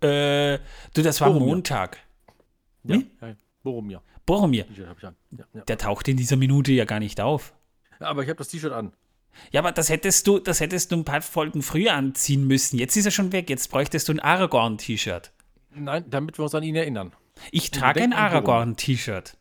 Äh, 0.00 0.58
du, 0.94 1.02
das 1.02 1.20
war 1.20 1.28
Boromir. 1.28 1.46
Montag. 1.54 1.98
Ja, 2.82 2.96
Hm? 2.96 3.06
ja 3.20 3.34
Boromir. 3.62 4.02
Boromir. 4.26 4.66
Ja, 4.76 5.12
ja. 5.54 5.60
der 5.62 5.78
taucht 5.78 6.08
in 6.08 6.16
dieser 6.16 6.36
Minute 6.36 6.72
ja 6.72 6.84
gar 6.84 6.98
nicht 6.98 7.20
auf. 7.20 7.52
Aber 8.00 8.22
ich 8.24 8.28
habe 8.28 8.38
das 8.38 8.48
T-Shirt 8.48 8.72
an. 8.72 8.92
Ja, 9.52 9.60
aber 9.60 9.72
das 9.72 9.88
hättest 9.88 10.26
du, 10.26 10.38
das 10.38 10.60
hättest 10.60 10.92
du 10.92 10.96
ein 10.96 11.04
paar 11.04 11.22
Folgen 11.22 11.62
früher 11.62 11.94
anziehen 11.94 12.46
müssen. 12.46 12.78
Jetzt 12.78 12.96
ist 12.96 13.04
er 13.04 13.10
schon 13.10 13.32
weg. 13.32 13.50
Jetzt 13.50 13.70
bräuchtest 13.70 14.08
du 14.08 14.12
ein 14.12 14.20
Aragorn-T-Shirt. 14.20 15.32
Nein, 15.74 16.04
damit 16.08 16.38
wir 16.38 16.44
uns 16.44 16.54
an 16.54 16.62
ihn 16.62 16.76
erinnern. 16.76 17.12
Ich 17.50 17.70
trage 17.70 18.02
ein. 18.02 18.12
Aragorn-T-Shirt. 18.12 19.36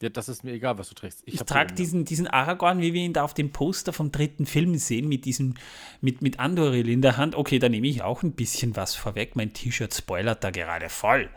Ja, 0.00 0.08
das 0.08 0.30
ist 0.30 0.44
mir 0.44 0.52
egal, 0.52 0.78
was 0.78 0.88
du 0.88 0.94
trägst. 0.94 1.22
Ich 1.26 1.40
hab 1.40 1.46
trage 1.46 1.74
diesen, 1.74 2.06
diesen 2.06 2.26
Aragorn, 2.26 2.80
wie 2.80 2.94
wir 2.94 3.02
ihn 3.02 3.12
da 3.12 3.22
auf 3.22 3.34
dem 3.34 3.52
Poster 3.52 3.92
vom 3.92 4.10
dritten 4.10 4.46
Film 4.46 4.76
sehen, 4.76 5.08
mit 5.08 5.26
diesem, 5.26 5.54
mit, 6.00 6.22
mit 6.22 6.40
Andoril 6.40 6.88
in 6.88 7.02
der 7.02 7.18
Hand. 7.18 7.34
Okay, 7.34 7.58
da 7.58 7.68
nehme 7.68 7.86
ich 7.86 8.02
auch 8.02 8.22
ein 8.22 8.32
bisschen 8.32 8.76
was 8.76 8.94
vorweg. 8.94 9.36
Mein 9.36 9.52
T-Shirt 9.52 9.92
spoilert 9.94 10.42
da 10.42 10.50
gerade 10.50 10.88
voll. 10.88 11.28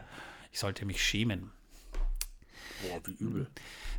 Ich 0.54 0.60
sollte 0.60 0.86
mich 0.86 1.04
schämen. 1.04 1.52
Boah, 2.90 3.02
wie 3.06 3.24
übel. 3.24 3.48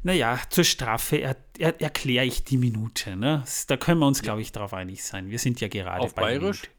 Naja, 0.03 0.39
zur 0.51 0.65
Strafe 0.65 1.17
er, 1.17 1.37
er, 1.59 1.81
erkläre 1.81 2.27
ich 2.27 2.45
die 2.45 2.59
Minute. 2.59 3.17
Ne? 3.17 3.43
Da 3.67 3.77
können 3.77 4.01
wir 4.01 4.07
uns, 4.07 4.23
glaube 4.23 4.43
ich, 4.43 4.53
darauf 4.53 4.75
einig 4.75 5.03
sein. 5.03 5.31
Wir 5.31 5.39
sind 5.39 5.61
ja 5.61 5.69
gerade 5.69 6.01
Auf 6.01 6.15
bei 6.15 6.23
Bayerisch? 6.23 6.63
Minute. 6.63 6.75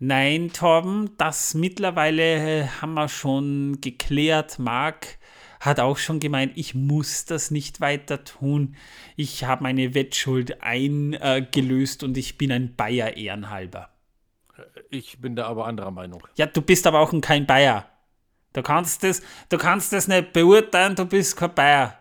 Nein, 0.00 0.52
Torben, 0.52 1.10
das 1.18 1.54
mittlerweile 1.54 2.62
äh, 2.62 2.66
haben 2.68 2.94
wir 2.94 3.08
schon 3.08 3.80
geklärt. 3.80 4.58
Marc 4.58 5.18
hat 5.60 5.80
auch 5.80 5.98
schon 5.98 6.20
gemeint, 6.20 6.52
ich 6.54 6.74
muss 6.74 7.24
das 7.24 7.50
nicht 7.50 7.80
weiter 7.80 8.22
tun. 8.24 8.76
Ich 9.16 9.44
habe 9.44 9.64
meine 9.64 9.94
Wettschuld 9.94 10.62
eingelöst 10.62 12.04
und 12.04 12.16
ich 12.16 12.38
bin 12.38 12.52
ein 12.52 12.76
Bayer 12.76 13.16
ehrenhalber. 13.16 13.90
Ich 14.90 15.20
bin 15.20 15.36
da 15.36 15.46
aber 15.46 15.66
anderer 15.66 15.90
Meinung. 15.90 16.26
Ja, 16.36 16.46
du 16.46 16.62
bist 16.62 16.86
aber 16.86 17.00
auch 17.00 17.12
kein 17.20 17.46
Bayer. 17.46 17.90
Du 18.58 18.62
kannst 18.64 19.04
das, 19.04 19.22
du 19.48 19.56
kannst 19.56 19.92
das 19.92 20.08
nicht 20.08 20.32
beurteilen, 20.32 20.96
du 20.96 21.04
bist 21.04 21.36
kein 21.36 21.54
Bayer. 21.54 21.96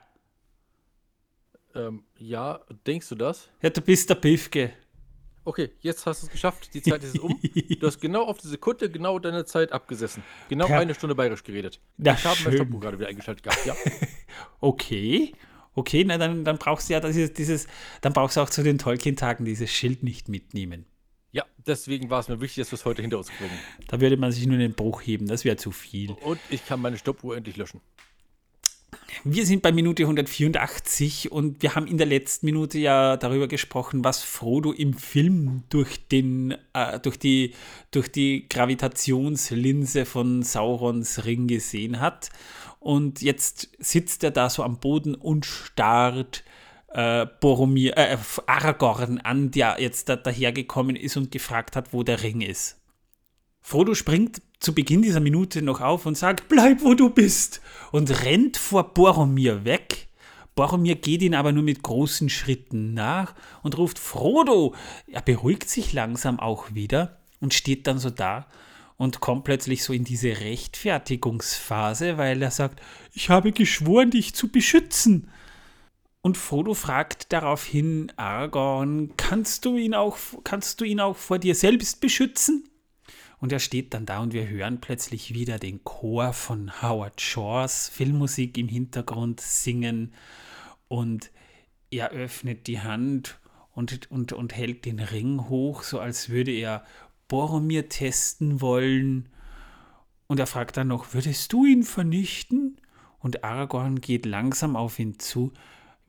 Ähm, 1.76 2.04
ja, 2.18 2.60
denkst 2.88 3.08
du 3.10 3.16
das? 3.16 3.48
Ja, 3.62 3.70
du 3.70 3.80
bist 3.82 4.10
der 4.10 4.16
Pifke. 4.16 4.74
Okay, 5.44 5.70
jetzt 5.82 6.04
hast 6.08 6.24
du 6.24 6.26
es 6.26 6.32
geschafft. 6.32 6.74
Die 6.74 6.82
Zeit 6.82 7.04
ist 7.04 7.20
um. 7.20 7.40
Du 7.80 7.86
hast 7.88 8.02
genau 8.02 8.24
auf 8.26 8.40
die 8.40 8.48
Sekunde 8.48 8.90
genau 8.90 9.20
deine 9.20 9.46
Zeit 9.46 9.72
abgesessen. 9.72 10.24
Genau 10.50 10.68
Ja. 10.68 10.80
eine 10.80 10.96
Stunde 10.96 11.14
bayerisch 11.14 11.44
geredet. 11.44 11.80
Na, 11.98 12.16
ich 12.16 12.26
habe 12.26 12.38
mein. 12.44 12.54
Stoppuhr 12.56 12.80
gerade 12.80 12.98
wieder 13.00 13.08
eingeschaltet 13.08 13.44
gehabt. 13.44 13.66
Ja. 13.66 13.76
Okay. 14.60 15.34
Okay, 15.76 16.04
na 16.06 16.18
dann, 16.18 16.44
dann 16.44 16.58
brauchst 16.58 16.90
du 16.90 16.94
ja 16.94 17.00
dieses, 17.00 17.34
dieses, 17.34 17.68
dann 18.02 18.12
brauchst 18.14 18.36
du 18.38 18.42
auch 18.42 18.50
zu 18.50 18.64
den 18.64 18.80
Tolkien-Tagen 18.80 19.46
dieses 19.46 19.70
Schild 19.72 20.02
nicht 20.02 20.28
mitnehmen. 20.28 20.88
Ja, 21.38 21.46
deswegen 21.68 22.10
war 22.10 22.20
es 22.20 22.30
mir 22.30 22.42
wichtig, 22.42 22.64
dass 22.64 22.72
wir 22.72 22.78
es 22.78 22.86
heute 22.86 23.04
hinter 23.04 23.20
uns 23.20 23.28
kriegen. 23.30 23.52
Da 23.88 24.02
würde 24.02 24.18
man 24.18 24.32
sich 24.32 24.48
nur 24.48 24.58
den 24.58 24.74
Bruch 24.74 25.02
heben, 25.04 25.28
das 25.28 25.46
wäre 25.46 25.56
zu 25.56 25.72
viel. 25.72 26.12
Und 26.24 26.40
ich 26.50 26.66
kann 26.66 26.82
meine 26.82 26.98
Stoppuhr 26.98 27.38
endlich 27.38 27.58
löschen. 27.58 27.80
Wir 29.24 29.46
sind 29.46 29.62
bei 29.62 29.72
Minute 29.72 30.04
184 30.04 31.32
und 31.32 31.62
wir 31.62 31.76
haben 31.76 31.86
in 31.86 32.00
der 32.00 32.08
letzten 32.08 32.48
Minute 32.48 32.80
ja 32.80 33.18
darüber 33.18 33.48
gesprochen, 33.48 34.04
was 34.04 34.24
Frodo 34.24 34.72
im 34.72 34.94
Film 34.94 35.64
durch, 35.70 36.08
den, 36.08 36.56
äh, 36.74 37.00
durch, 37.00 37.20
die, 37.20 37.54
durch 37.92 38.12
die 38.12 38.50
Gravitationslinse 38.50 40.06
von 40.06 40.42
Saurons 40.42 41.26
Ring 41.26 41.46
gesehen 41.46 42.00
hat. 42.00 42.30
Und 42.80 43.22
jetzt 43.22 43.70
sitzt 43.78 44.24
er 44.24 44.32
da 44.32 44.50
so 44.50 44.64
am 44.64 44.80
Boden 44.80 45.14
und 45.14 45.46
starrt 45.46 46.44
äh, 46.98 47.28
Boromir, 47.40 47.96
äh, 47.96 48.18
Aragorn 48.48 49.20
an, 49.20 49.52
der 49.52 49.78
jetzt 49.80 50.10
da, 50.10 50.16
dahergekommen 50.16 50.96
ist 50.96 51.16
und 51.16 51.32
gefragt 51.32 51.76
hat, 51.76 51.94
wo 51.94 52.02
der 52.02 52.24
Ring 52.24 52.42
ist. 52.42 52.82
Frodo 53.62 53.94
springt 53.94 54.42
zu 54.60 54.74
Beginn 54.74 55.04
dieser 55.04 55.20
Minute 55.20 55.62
noch 55.62 55.80
auf 55.80 56.08
und 56.08 56.18
sagt, 56.18 56.50
bleib 56.50 56.84
wo 56.84 56.96
du 56.96 57.12
bist 57.12 57.62
und 57.92 58.24
rennt 58.24 58.58
vor 58.58 58.96
Boromir 58.96 59.64
weg. 59.64 60.08
Boromir 60.56 60.96
geht 60.96 61.22
ihn 61.22 61.36
aber 61.36 61.52
nur 61.52 61.62
mit 61.62 61.84
großen 61.84 62.30
Schritten 62.30 62.96
nach 62.96 63.36
und 63.62 63.78
ruft 63.78 64.00
Frodo. 64.00 64.74
Er 65.06 65.22
beruhigt 65.22 65.70
sich 65.70 65.94
langsam 65.94 66.40
auch 66.40 66.74
wieder 66.74 67.20
und 67.40 67.54
steht 67.54 67.86
dann 67.86 68.00
so 68.00 68.10
da 68.10 68.48
und 68.96 69.20
kommt 69.20 69.44
plötzlich 69.44 69.84
so 69.84 69.94
in 69.94 70.04
diese 70.04 70.30
Rechtfertigungsphase, 70.30 72.18
weil 72.18 72.42
er 72.42 72.50
sagt, 72.50 72.82
ich 73.14 73.30
habe 73.30 73.52
geschworen, 73.52 74.10
dich 74.10 74.34
zu 74.34 74.48
beschützen. 74.48 75.30
Und 76.28 76.38
Frodo 76.38 76.74
fragt 76.74 77.32
daraufhin 77.32 78.12
Aragorn, 78.18 79.14
kannst 79.16 79.64
du 79.64 79.78
ihn 79.78 79.94
auch, 79.94 80.18
kannst 80.44 80.82
du 80.82 80.84
ihn 80.84 81.00
auch 81.00 81.16
vor 81.16 81.40
dir 81.40 81.56
selbst 81.56 82.02
beschützen? 82.02 82.68
Und 83.40 83.54
er 83.54 83.60
steht 83.60 83.94
dann 83.94 84.06
da 84.06 84.20
und 84.20 84.34
wir 84.34 84.46
hören 84.50 84.82
plötzlich 84.82 85.34
wieder 85.34 85.58
den 85.58 85.86
Chor 85.86 86.34
von 86.34 86.82
Howard 86.82 87.22
Shores 87.22 87.88
Filmmusik 87.88 88.58
im 88.58 88.68
Hintergrund 88.68 89.40
singen 89.40 90.14
und 90.90 91.32
er 91.92 92.10
öffnet 92.10 92.68
die 92.68 92.82
Hand 92.82 93.40
und, 93.72 94.12
und, 94.12 94.34
und 94.34 94.54
hält 94.54 94.84
den 94.84 95.00
Ring 95.00 95.48
hoch, 95.48 95.82
so 95.82 95.98
als 96.02 96.28
würde 96.28 96.52
er 96.52 96.84
Boromir 97.30 97.88
testen 97.88 98.60
wollen. 98.60 99.30
Und 100.28 100.42
er 100.42 100.48
fragt 100.48 100.76
dann 100.76 100.90
noch, 100.90 101.14
würdest 101.14 101.54
du 101.54 101.64
ihn 101.64 101.84
vernichten? 101.84 102.82
Und 103.18 103.46
Aragorn 103.46 104.02
geht 104.02 104.26
langsam 104.26 104.76
auf 104.76 105.00
ihn 105.00 105.20
zu. 105.20 105.54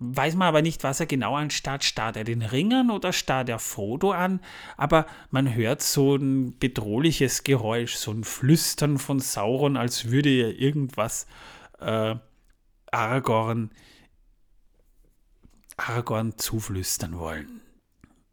Weiß 0.00 0.36
man 0.36 0.46
aber 0.46 0.62
nicht, 0.62 0.84
was 0.84 1.00
er 1.00 1.06
genau 1.06 1.34
anstarrt. 1.34 1.82
Starrt 1.82 2.16
er 2.16 2.24
den 2.24 2.42
Ring 2.42 2.72
an 2.72 2.90
oder 2.90 3.12
starrt 3.12 3.48
er 3.48 3.58
Frodo 3.58 4.12
an? 4.12 4.40
Aber 4.76 5.06
man 5.30 5.52
hört 5.54 5.82
so 5.82 6.14
ein 6.14 6.56
bedrohliches 6.58 7.42
Geräusch, 7.42 7.94
so 7.94 8.12
ein 8.12 8.22
Flüstern 8.22 8.98
von 8.98 9.18
Sauron, 9.18 9.76
als 9.76 10.04
würde 10.10 10.30
er 10.30 10.58
irgendwas 10.58 11.26
äh, 11.80 12.14
Aragorn, 12.92 13.70
Aragorn 15.76 16.38
zuflüstern 16.38 17.18
wollen. 17.18 17.60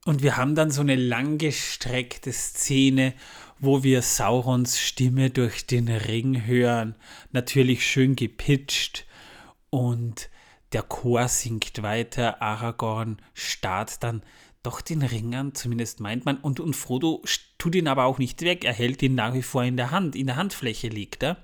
Und 0.05 0.21
wir 0.21 0.37
haben 0.37 0.53
dann 0.53 0.69
so 0.69 0.81
eine 0.81 0.95
langgestreckte 0.95 2.31
Szene, 2.31 3.15
wo 3.57 3.81
wir 3.81 4.03
Saurons 4.03 4.79
Stimme 4.79 5.31
durch 5.31 5.65
den 5.65 5.87
Ring 5.87 6.45
hören. 6.45 6.95
Natürlich 7.31 7.87
schön 7.87 8.15
gepitcht. 8.15 9.07
Und 9.71 10.29
der 10.73 10.83
Chor 10.83 11.27
singt 11.27 11.81
weiter. 11.83 12.41
Aragorn 12.41 13.17
starrt 13.33 14.03
dann 14.03 14.23
doch 14.63 14.81
den 14.81 15.03
Ring 15.03 15.35
an, 15.35 15.53
zumindest 15.53 15.99
meint 15.99 16.25
man. 16.25 16.37
Und, 16.37 16.59
und 16.59 16.75
Frodo 16.75 17.23
tut 17.57 17.75
ihn 17.75 17.87
aber 17.87 18.05
auch 18.05 18.17
nicht 18.17 18.41
weg. 18.41 18.65
Er 18.65 18.73
hält 18.73 19.01
ihn 19.03 19.15
nach 19.15 19.33
wie 19.33 19.43
vor 19.43 19.63
in 19.63 19.77
der 19.77 19.91
Hand. 19.91 20.15
In 20.15 20.27
der 20.27 20.35
Handfläche 20.35 20.87
liegt 20.87 21.23
er. 21.23 21.37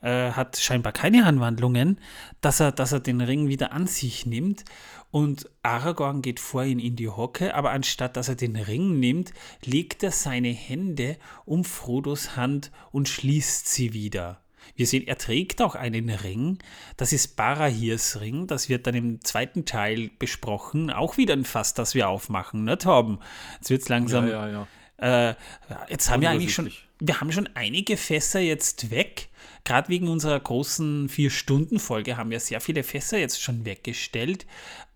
Äh, 0.00 0.30
hat 0.30 0.56
scheinbar 0.56 0.92
keine 0.92 1.26
Anwandlungen, 1.26 1.98
dass 2.40 2.60
er, 2.60 2.70
dass 2.70 2.92
er 2.92 3.00
den 3.00 3.20
Ring 3.20 3.48
wieder 3.48 3.72
an 3.72 3.88
sich 3.88 4.26
nimmt. 4.26 4.64
Und 5.10 5.50
Aragorn 5.62 6.22
geht 6.22 6.38
vor 6.38 6.64
ihn 6.64 6.78
in 6.78 6.94
die 6.94 7.08
Hocke, 7.08 7.54
aber 7.54 7.70
anstatt 7.70 8.16
dass 8.16 8.28
er 8.28 8.36
den 8.36 8.54
Ring 8.54 9.00
nimmt, 9.00 9.32
legt 9.64 10.02
er 10.04 10.12
seine 10.12 10.50
Hände 10.50 11.16
um 11.46 11.64
Frodos 11.64 12.36
Hand 12.36 12.70
und 12.92 13.08
schließt 13.08 13.66
sie 13.66 13.92
wieder. 13.92 14.40
Wir 14.76 14.86
sehen, 14.86 15.06
er 15.06 15.18
trägt 15.18 15.60
auch 15.62 15.74
einen 15.74 16.10
Ring. 16.10 16.58
Das 16.96 17.12
ist 17.12 17.36
Barahirs 17.36 18.20
Ring. 18.20 18.46
Das 18.46 18.68
wird 18.68 18.86
dann 18.86 18.94
im 18.94 19.24
zweiten 19.24 19.64
Teil 19.64 20.10
besprochen. 20.18 20.90
Auch 20.90 21.16
wieder 21.16 21.34
ein 21.34 21.44
Fass, 21.44 21.74
das 21.74 21.94
wir 21.94 22.08
aufmachen, 22.08 22.64
ne, 22.64 22.78
Torben? 22.78 23.18
Jetzt 23.56 23.70
wird 23.70 23.82
es 23.82 23.88
langsam. 23.88 24.28
Ja, 24.28 24.48
ja, 24.48 24.68
Äh, 25.30 25.34
jetzt 25.88 26.10
haben 26.10 26.22
wir 26.22 26.30
eigentlich 26.30 26.54
schon, 26.54 26.70
wir 27.00 27.20
haben 27.20 27.30
schon 27.32 27.48
einige 27.54 27.96
Fässer 27.96 28.40
jetzt 28.40 28.90
weg. 28.90 29.28
Gerade 29.64 29.88
wegen 29.88 30.08
unserer 30.08 30.38
großen 30.40 31.08
Vier-Stunden-Folge 31.08 32.16
haben 32.16 32.30
wir 32.30 32.40
sehr 32.40 32.60
viele 32.60 32.82
Fässer 32.82 33.18
jetzt 33.18 33.42
schon 33.42 33.64
weggestellt. 33.64 34.46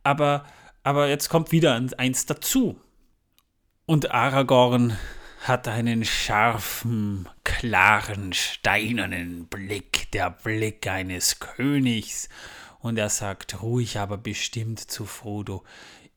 Aber, 0.03 0.45
aber 0.83 1.09
jetzt 1.09 1.29
kommt 1.29 1.53
wieder 1.53 1.75
ein- 1.75 1.93
eins 1.95 2.27
dazu. 2.27 2.81
Und 3.87 4.11
Aragorn 4.13 4.97
hat 5.43 5.67
einen 5.67 6.05
scharfen, 6.05 7.29
klaren, 7.43 8.33
steinernen 8.33 9.47
Blick, 9.47 10.09
der 10.13 10.31
Blick 10.31 10.87
eines 10.87 11.41
Königs. 11.41 12.29
Und 12.79 12.97
er 12.97 13.09
sagt 13.09 13.61
ruhig, 13.61 13.99
aber 13.99 14.19
bestimmt 14.19 14.79
zu 14.79 15.05
Frodo, 15.05 15.65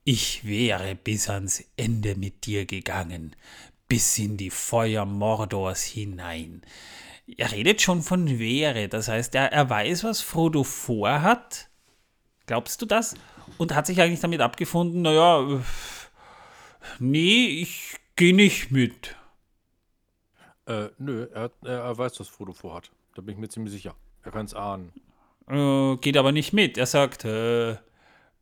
ich 0.04 0.46
wäre 0.46 0.94
bis 0.96 1.28
ans 1.28 1.64
Ende 1.76 2.16
mit 2.16 2.46
dir 2.46 2.68
gegangen, 2.68 3.36
bis 3.88 4.18
in 4.20 4.38
die 4.38 4.52
Feuer 4.52 5.06
Mordors 5.06 5.84
hinein. 5.84 6.62
Er 7.38 7.52
redet 7.52 7.82
schon 7.82 8.04
von 8.04 8.38
wäre, 8.38 8.88
das 8.88 9.08
heißt, 9.08 9.34
er, 9.34 9.52
er 9.52 9.68
weiß, 9.68 10.04
was 10.04 10.22
Frodo 10.22 10.64
vorhat. 10.64 11.70
Glaubst 12.46 12.80
du 12.84 12.86
das? 12.86 13.16
Und 13.58 13.74
hat 13.74 13.88
sich 13.88 14.00
eigentlich 14.00 14.20
damit 14.20 14.42
abgefunden, 14.42 15.02
naja, 15.02 15.42
äh, 15.42 15.60
nee, 17.00 17.48
ich 17.48 17.96
gehe 18.16 18.36
nicht 18.36 18.72
mit. 18.72 19.16
Äh, 20.68 20.88
nö, 20.98 21.28
er, 21.34 21.42
hat, 21.44 21.54
er 21.64 21.98
weiß, 21.98 22.20
was 22.20 22.28
Frodo 22.28 22.54
vorhat. 22.54 22.92
Da 23.16 23.22
bin 23.22 23.36
ich 23.36 23.40
mir 23.40 23.50
ziemlich 23.50 23.74
sicher. 23.74 23.96
Er 24.24 24.32
kann 24.32 24.46
es 24.46 24.54
ahnen. 24.54 24.92
Äh, 25.48 25.98
geht 25.98 26.18
aber 26.18 26.32
nicht 26.32 26.54
mit. 26.54 26.78
Er 26.78 26.88
sagt, 26.88 27.24
äh, 27.26 27.72
äh, 27.72 27.78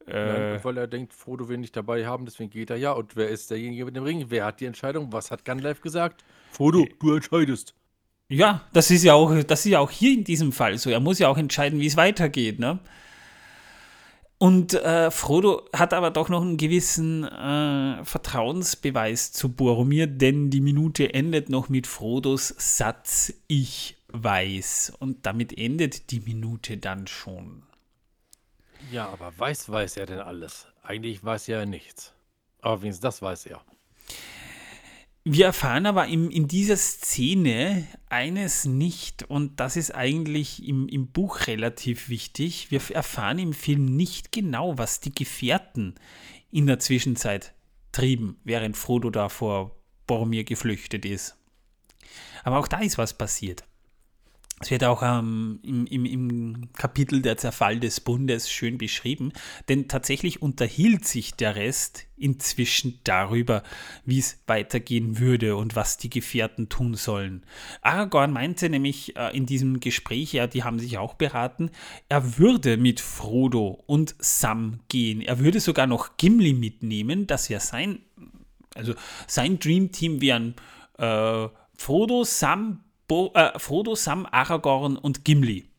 Nein, 0.08 0.64
weil 0.64 0.78
er 0.78 0.88
denkt, 0.88 1.14
Frodo 1.14 1.48
will 1.50 1.58
nicht 1.58 1.76
dabei 1.76 2.06
haben, 2.06 2.26
deswegen 2.26 2.50
geht 2.50 2.70
er 2.70 2.78
ja. 2.78 2.92
Und 2.92 3.16
wer 3.16 3.30
ist 3.30 3.52
derjenige 3.52 3.86
mit 3.86 3.96
dem 3.96 4.04
Ring? 4.04 4.26
Wer 4.30 4.46
hat 4.46 4.60
die 4.60 4.66
Entscheidung? 4.66 5.12
Was 5.12 5.32
hat 5.32 5.46
Gandalf 5.46 5.82
gesagt? 5.82 6.24
Frodo, 6.52 6.88
du 7.00 7.16
entscheidest. 7.16 7.74
ja, 8.30 8.62
das 8.74 8.92
ist 8.92 9.04
ja 9.04 9.14
auch, 9.14 9.44
das 9.44 9.66
ist 9.66 9.72
ja 9.72 9.80
auch 9.80 9.92
hier 9.92 10.14
in 10.14 10.24
diesem 10.24 10.52
Fall 10.52 10.78
so. 10.78 10.90
Er 10.90 11.00
muss 11.00 11.20
ja 11.20 11.28
auch 11.28 11.38
entscheiden, 11.38 11.80
wie 11.80 11.88
es 11.88 11.98
weitergeht, 11.98 12.60
ne? 12.60 12.80
Und 14.44 14.74
äh, 14.74 15.10
Frodo 15.10 15.70
hat 15.72 15.94
aber 15.94 16.12
doch 16.12 16.28
noch 16.28 16.42
einen 16.42 16.58
gewissen 16.58 17.24
äh, 17.24 18.04
Vertrauensbeweis 18.04 19.32
zu 19.32 19.54
Boromir, 19.54 20.06
denn 20.06 20.50
die 20.50 20.60
Minute 20.60 21.14
endet 21.14 21.48
noch 21.48 21.70
mit 21.70 21.88
Frodos 21.88 22.54
Satz 22.58 23.34
Ich 23.48 23.96
weiß. 24.10 24.96
Und 25.00 25.26
damit 25.26 25.58
endet 25.58 26.12
die 26.12 26.20
Minute 26.20 26.76
dann 26.76 27.08
schon. 27.08 27.64
Ja, 28.92 29.08
aber 29.08 29.32
weiß, 29.38 29.70
weiß 29.70 29.96
er 29.96 30.08
denn 30.08 30.20
alles? 30.20 30.68
Eigentlich 30.82 31.24
weiß 31.24 31.48
er 31.48 31.66
nichts. 31.66 32.12
Aber 32.60 32.82
wenigstens 32.82 33.02
das 33.02 33.22
weiß 33.22 33.46
er. 33.46 33.62
Wir 35.26 35.46
erfahren 35.46 35.86
aber 35.86 36.08
im, 36.08 36.30
in 36.30 36.50
dieser 36.50 36.76
Szene 36.76 37.88
eines 38.10 38.66
nicht, 38.66 39.24
und 39.24 39.58
das 39.60 39.78
ist 39.78 39.96
eigentlich 39.96 40.68
im, 40.68 40.90
im 40.90 41.08
Buch 41.08 41.48
relativ 41.48 42.10
wichtig. 42.10 42.72
Wir 42.72 42.82
erfahren 42.94 43.40
im 43.40 43.54
Film 43.54 43.86
nicht 43.86 44.34
genau, 44.34 44.78
was 44.78 45.00
die 45.00 45.16
Gefährten 45.16 45.96
in 46.52 46.68
der 46.68 46.80
Zwischenzeit 46.80 47.54
trieben, 47.94 48.38
während 48.44 48.76
Frodo 48.76 49.10
da 49.10 49.30
vor 49.30 49.80
Boromir 50.08 50.44
geflüchtet 50.44 51.06
ist. 51.06 51.38
Aber 52.44 52.60
auch 52.60 52.68
da 52.68 52.80
ist 52.80 52.98
was 52.98 53.18
passiert. 53.18 53.64
Es 54.60 54.72
wird 54.72 54.84
auch 54.86 55.02
ähm, 55.04 55.60
im, 55.64 55.86
im, 55.88 56.06
im 56.06 56.70
Kapitel 56.74 57.22
der 57.22 57.38
Zerfall 57.38 57.80
des 57.80 58.00
Bundes 58.00 58.50
schön 58.50 58.78
beschrieben, 58.78 59.34
denn 59.68 59.88
tatsächlich 59.88 60.42
unterhielt 60.42 61.06
sich 61.06 61.34
der 61.34 61.56
Rest 61.56 62.06
inzwischen 62.16 63.00
darüber, 63.04 63.64
wie 64.06 64.20
es 64.20 64.42
weitergehen 64.48 65.20
würde 65.20 65.58
und 65.58 65.76
was 65.76 65.98
die 65.98 66.10
Gefährten 66.10 66.70
tun 66.70 66.94
sollen. 66.94 67.44
Aragorn 67.82 68.32
meinte 68.32 68.70
nämlich 68.70 69.18
äh, 69.18 69.36
in 69.36 69.46
diesem 69.46 69.82
Gespräch, 69.82 70.32
ja, 70.32 70.48
die 70.48 70.64
haben 70.64 70.80
sich 70.80 70.98
auch 70.98 71.16
beraten, 71.16 71.70
er 72.08 72.38
würde 72.38 72.78
mit 72.78 73.02
Frodo 73.02 73.84
und 73.86 74.16
Sam 74.20 74.80
gehen. 74.88 75.22
Er 75.22 75.40
würde 75.40 75.60
sogar 75.60 75.88
noch 75.88 76.16
Gimli 76.16 76.54
mitnehmen, 76.54 77.28
das 77.28 77.50
wäre 77.50 77.60
sein, 77.60 78.00
also 78.76 78.94
sein 79.28 79.60
Dreamteam 79.60 80.22
wären 80.22 80.56
äh, 80.98 81.50
Frodo, 81.76 82.24
Sam, 82.24 82.84
Bo 83.14 83.32
äh, 83.36 83.60
Frodo, 83.60 83.94
Sam, 83.94 84.26
Aragorn 84.32 84.98
und 84.98 85.24
Gimli. 85.24 85.70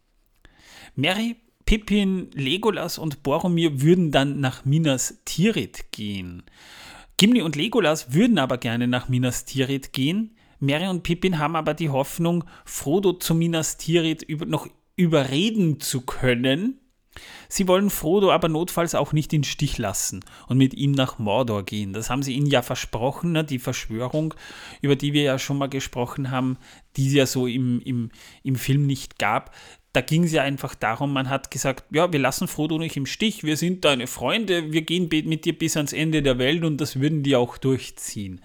Mary, 0.95 1.35
Pippin, 1.67 2.31
Legolas 2.33 2.97
und 2.97 3.25
Boromir 3.25 3.83
würden 3.83 4.13
dann 4.13 4.39
nach 4.39 4.65
Minas 4.65 5.19
Tirith 5.25 5.91
gehen. 5.91 6.45
Gimli 7.17 7.43
und 7.43 7.57
Legolas 7.57 8.15
würden 8.15 8.39
aber 8.39 8.59
gerne 8.59 8.87
nach 8.87 9.09
Minas 9.09 9.47
Tirith 9.47 9.91
gehen. 9.93 10.37
Mary 10.61 10.87
und 10.87 11.03
Pippin 11.03 11.41
haben 11.41 11.57
aber 11.57 11.75
die 11.75 11.89
Hoffnung, 11.89 12.45
Frodo 12.65 13.15
zu 13.15 13.35
Minas 13.35 13.79
Tirith 13.79 14.29
noch 14.47 14.69
überreden 14.95 15.81
zu 15.81 16.03
können, 16.03 16.79
Sie 17.49 17.69
wollen 17.69 17.91
Frodo 17.91 18.33
aber 18.33 18.49
notfalls 18.49 18.95
auch 18.95 19.13
nicht 19.13 19.33
in 19.33 19.45
Stich 19.45 19.79
lassen 19.79 20.25
und 20.49 20.59
mit 20.59 20.75
ihm 20.75 20.93
nach 20.93 21.19
Mordor 21.19 21.65
gehen. 21.65 21.93
Das 21.93 22.11
haben 22.11 22.23
sie 22.23 22.35
ihnen 22.35 22.47
ja 22.47 22.63
versprochen, 22.63 23.33
ne? 23.33 23.45
die 23.45 23.59
Verschwörung, 23.59 24.35
über 24.81 24.97
die 24.97 25.13
wir 25.13 25.23
ja 25.23 25.39
schon 25.39 25.59
mal 25.59 25.69
gesprochen 25.69 26.31
haben, 26.31 26.59
die 26.97 27.09
es 27.09 27.15
ja 27.15 27.27
so 27.27 27.47
im, 27.47 27.81
im, 27.81 28.11
im 28.43 28.57
Film 28.57 28.87
nicht 28.87 29.19
gab. 29.19 29.55
Da 29.93 30.01
ging 30.01 30.25
es 30.25 30.33
ja 30.33 30.43
einfach 30.43 30.75
darum, 30.75 31.13
man 31.13 31.31
hat 31.31 31.51
gesagt, 31.51 31.85
ja, 31.95 32.13
wir 32.13 32.19
lassen 32.19 32.49
Frodo 32.49 32.79
nicht 32.79 32.97
im 32.97 33.07
Stich, 33.07 33.45
wir 33.45 33.57
sind 33.57 33.85
deine 33.85 34.09
Freunde, 34.09 34.73
wir 34.73 34.83
gehen 34.83 35.09
mit 35.27 35.45
dir 35.45 35.57
bis 35.57 35.77
ans 35.77 35.93
Ende 35.93 36.23
der 36.23 36.39
Welt 36.39 36.65
und 36.65 36.81
das 36.81 36.99
würden 36.99 37.23
die 37.23 37.37
auch 37.37 37.59
durchziehen. 37.59 38.41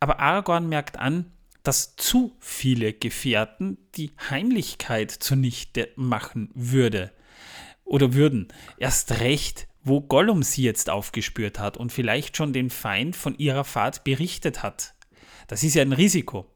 Aber 0.00 0.20
Aragorn 0.20 0.68
merkt 0.68 0.98
an, 0.98 1.32
dass 1.62 1.96
zu 1.96 2.36
viele 2.40 2.92
Gefährten 2.92 3.78
die 3.94 4.10
Heimlichkeit 4.28 5.10
zunichte 5.10 5.88
machen 5.96 6.50
würde 6.52 7.10
oder 7.84 8.14
würden. 8.14 8.48
Erst 8.78 9.20
recht, 9.20 9.68
wo 9.82 10.00
Gollum 10.00 10.42
sie 10.42 10.62
jetzt 10.62 10.90
aufgespürt 10.90 11.58
hat 11.58 11.76
und 11.76 11.92
vielleicht 11.92 12.36
schon 12.36 12.52
den 12.52 12.70
Feind 12.70 13.16
von 13.16 13.36
ihrer 13.38 13.64
Fahrt 13.64 14.04
berichtet 14.04 14.62
hat. 14.62 14.94
Das 15.46 15.62
ist 15.62 15.74
ja 15.74 15.82
ein 15.82 15.92
Risiko. 15.92 16.46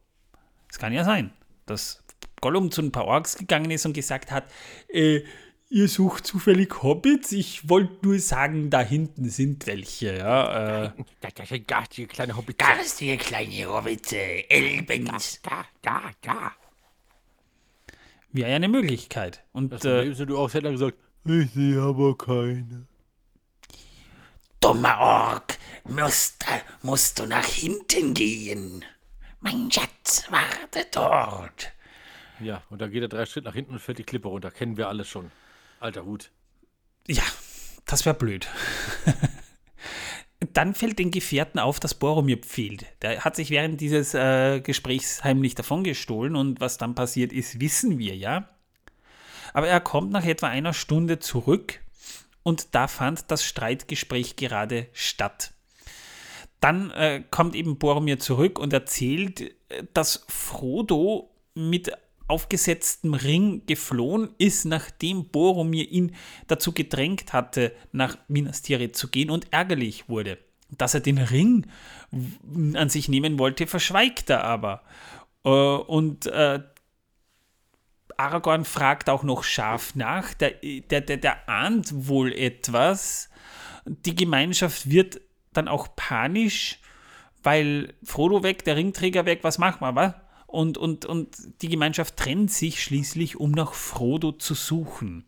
Es 0.71 0.79
kann 0.79 0.93
ja 0.93 1.05
sein, 1.05 1.31
dass 1.67 2.03
Gollum 2.41 2.71
zu 2.71 2.83
ein 2.83 2.93
paar 2.93 3.05
Orks 3.05 3.37
gegangen 3.37 3.71
ist 3.71 3.85
und 3.85 3.93
gesagt 3.93 4.31
hat, 4.31 4.45
äh, 4.89 5.23
ihr 5.71 5.89
sucht 5.89 6.27
zufällig 6.27 6.83
Hobbits. 6.83 7.33
Ich 7.33 7.69
wollte 7.69 8.07
nur 8.07 8.19
sagen, 8.19 8.71
da 8.71 8.81
hinten 8.81 9.29
sind 9.29 9.67
welche. 9.67 10.17
Ja, 10.17 10.87
äh. 10.87 10.93
Das 11.21 11.49
sind 11.49 11.69
garstige 11.69 12.09
kleine 12.09 12.37
Hobbits. 12.37 12.59
Garstige 12.59 13.17
kleine 13.19 13.67
Hobbits, 13.67 14.13
Elbens. 14.13 15.41
Da, 15.43 15.65
da, 15.83 16.03
da. 16.23 16.53
Wäre 18.33 18.51
ja 18.51 18.57
eine 18.57 18.69
Möglichkeit. 18.69 19.43
Und 19.53 19.73
Das 19.73 19.85
äh, 19.85 20.15
du 20.15 20.39
auch 20.39 20.53
hätte 20.53 20.71
gesagt, 20.71 20.99
ich 21.25 21.51
sehe 21.53 21.81
aber 21.81 22.17
keine. 22.17 22.87
Dummer 24.61 24.99
Ork, 24.99 25.59
musst, 25.85 26.45
musst 26.83 27.19
du 27.19 27.27
nach 27.27 27.45
hinten 27.45 28.15
gehen. 28.15 28.85
Mein 29.41 29.71
Schatz, 29.71 30.25
warte 30.31 30.87
dort. 30.91 31.73
Ja, 32.41 32.63
und 32.71 32.81
dann 32.81 32.91
geht 32.91 33.03
er 33.03 33.09
drei 33.09 33.27
Schritte 33.27 33.47
nach 33.47 33.55
hinten 33.55 33.75
und 33.75 33.79
fällt 33.79 33.99
die 33.99 34.05
Klippe 34.05 34.29
runter. 34.29 34.51
Kennen 34.51 34.77
wir 34.77 34.89
alle 34.89 35.05
schon. 35.05 35.31
Alter 35.81 36.05
Hut. 36.05 36.31
Ja, 37.07 37.23
das 37.87 38.05
wäre 38.05 38.15
blöd. 38.17 38.49
Dann 40.53 40.75
fällt 40.75 41.01
den 41.01 41.11
Gefährten 41.11 41.59
auf, 41.59 41.81
dass 41.81 41.95
Boromir 41.95 42.39
fehlt. 42.45 42.87
Der 43.03 43.25
hat 43.25 43.35
sich 43.35 43.51
während 43.51 43.81
dieses 43.81 44.15
äh, 44.15 44.61
Gesprächs 44.61 45.25
heimlich 45.25 45.57
davongestohlen 45.57 46.37
und 46.37 46.61
was 46.61 46.79
dann 46.79 46.95
passiert 46.95 47.33
ist, 47.33 47.61
wissen 47.61 47.99
wir 47.99 48.17
ja. 48.17 48.49
Aber 49.53 49.69
er 49.69 49.81
kommt 49.81 50.11
nach 50.11 50.25
etwa 50.25 50.49
einer 50.49 50.73
Stunde 50.73 51.19
zurück 51.19 51.81
und 52.43 52.75
da 52.75 52.89
fand 52.89 53.31
das 53.31 53.45
Streitgespräch 53.45 54.37
gerade 54.37 54.87
statt. 54.93 55.53
Dann 56.61 56.91
äh, 56.91 57.23
kommt 57.31 57.55
eben 57.55 57.79
Boromir 57.79 58.19
zurück 58.19 58.59
und 58.59 58.73
erzählt, 58.73 59.41
äh, 59.41 59.85
dass 59.95 60.25
Frodo 60.29 61.31
mit 61.55 61.93
aufgesetztem 62.27 63.15
Ring 63.15 63.63
geflohen 63.67 64.31
ist, 64.39 64.65
nachdem 64.65 65.29
Boromir 65.29 65.91
ihn 65.91 66.15
dazu 66.47 66.73
gedrängt 66.73 67.33
hatte, 67.33 67.75
nach 67.93 68.19
Minas 68.29 68.63
Tirith 68.63 68.97
zu 68.97 69.09
gehen 69.09 69.31
und 69.31 69.53
ärgerlich 69.53 70.09
wurde. 70.09 70.39
Dass 70.71 70.95
er 70.95 71.01
den 71.01 71.19
Ring 71.19 71.67
an 72.75 72.91
sich 72.91 73.09
nehmen 73.09 73.39
wollte, 73.39 73.67
verschweigt 73.67 74.29
er 74.31 74.45
aber. 74.45 74.83
Äh, 75.45 75.49
und 75.51 76.27
äh, 76.27 76.61
Aragorn 78.19 78.65
fragt 78.65 79.09
auch 79.09 79.23
noch 79.23 79.45
scharf 79.45 79.95
nach, 79.95 80.35
der, 80.35 80.51
der, 80.91 81.01
der, 81.01 81.17
der 81.17 81.49
ahnt 81.49 82.09
wohl 82.09 82.33
etwas. 82.33 83.31
Die 83.87 84.17
Gemeinschaft 84.17 84.91
wird 84.91 85.21
dann 85.53 85.69
auch 85.69 85.95
panisch, 85.95 86.81
weil 87.43 87.95
Frodo 88.03 88.43
weg, 88.43 88.65
der 88.65 88.77
Ringträger 88.77 89.25
weg, 89.25 89.41
was 89.43 89.59
machen 89.59 89.81
wir, 89.81 89.95
was? 89.95 90.15
Und, 90.49 90.79
und, 90.79 91.05
und 91.07 91.37
die 91.63 91.69
Gemeinschaft 91.69 92.17
trennt 92.17 92.51
sich 92.51 92.83
schließlich, 92.83 93.39
um 93.39 93.53
nach 93.53 93.75
Frodo 93.75 94.33
zu 94.33 94.55
suchen. 94.55 95.25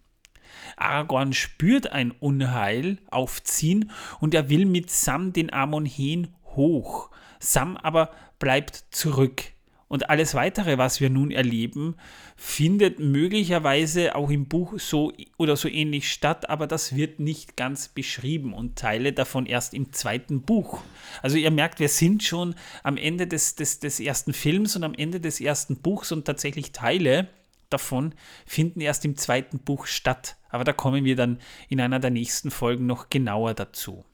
Aragorn 0.76 1.33
spürt 1.33 1.92
ein 1.92 2.11
Unheil 2.11 2.98
aufziehen 3.11 3.92
und 4.18 4.35
er 4.35 4.48
will 4.48 4.66
mit 4.66 4.90
Sam 4.90 5.33
den 5.33 5.53
Amonhen 5.53 6.35
hoch. 6.44 7.11
Sam 7.38 7.76
aber 7.76 8.11
bleibt 8.38 8.85
zurück. 8.90 9.53
Und 9.90 10.09
alles 10.09 10.35
weitere, 10.35 10.79
was 10.79 11.00
wir 11.00 11.11
nun 11.11 11.33
erleben, 11.33 11.96
findet 12.37 13.00
möglicherweise 13.00 14.14
auch 14.14 14.31
im 14.31 14.46
Buch 14.46 14.79
so 14.79 15.12
oder 15.37 15.57
so 15.57 15.66
ähnlich 15.66 16.12
statt, 16.12 16.48
aber 16.48 16.68
das 16.68 16.94
wird 16.94 17.18
nicht 17.18 17.57
ganz 17.57 17.88
beschrieben 17.88 18.55
und 18.55 18.76
Teile 18.79 19.12
davon 19.12 19.46
erst 19.46 19.74
im 19.74 19.92
zweiten 19.92 20.42
Buch. 20.42 20.81
Also 21.22 21.38
ihr 21.38 21.50
merkt, 21.50 21.81
wir 21.81 21.88
sind 21.88 22.22
schon 22.22 22.55
am 22.85 22.96
Ende 22.96 23.26
des, 23.26 23.57
des, 23.57 23.81
des 23.81 23.98
ersten 23.98 24.33
Films 24.33 24.76
und 24.76 24.85
am 24.85 24.94
Ende 24.94 25.18
des 25.18 25.40
ersten 25.40 25.79
Buchs 25.79 26.12
und 26.12 26.24
tatsächlich 26.24 26.70
Teile 26.70 27.29
davon 27.68 28.14
finden 28.46 28.81
erst 28.81 29.05
im 29.05 29.16
zweiten 29.16 29.59
Buch 29.59 29.87
statt. 29.87 30.37
Aber 30.50 30.62
da 30.62 30.72
kommen 30.72 31.05
wir 31.05 31.16
dann 31.16 31.40
in 31.68 31.81
einer 31.81 31.98
der 31.98 32.11
nächsten 32.11 32.53
Folgen 32.53 32.87
noch 32.87 33.11
genauer 33.11 33.55
dazu. 33.55 34.05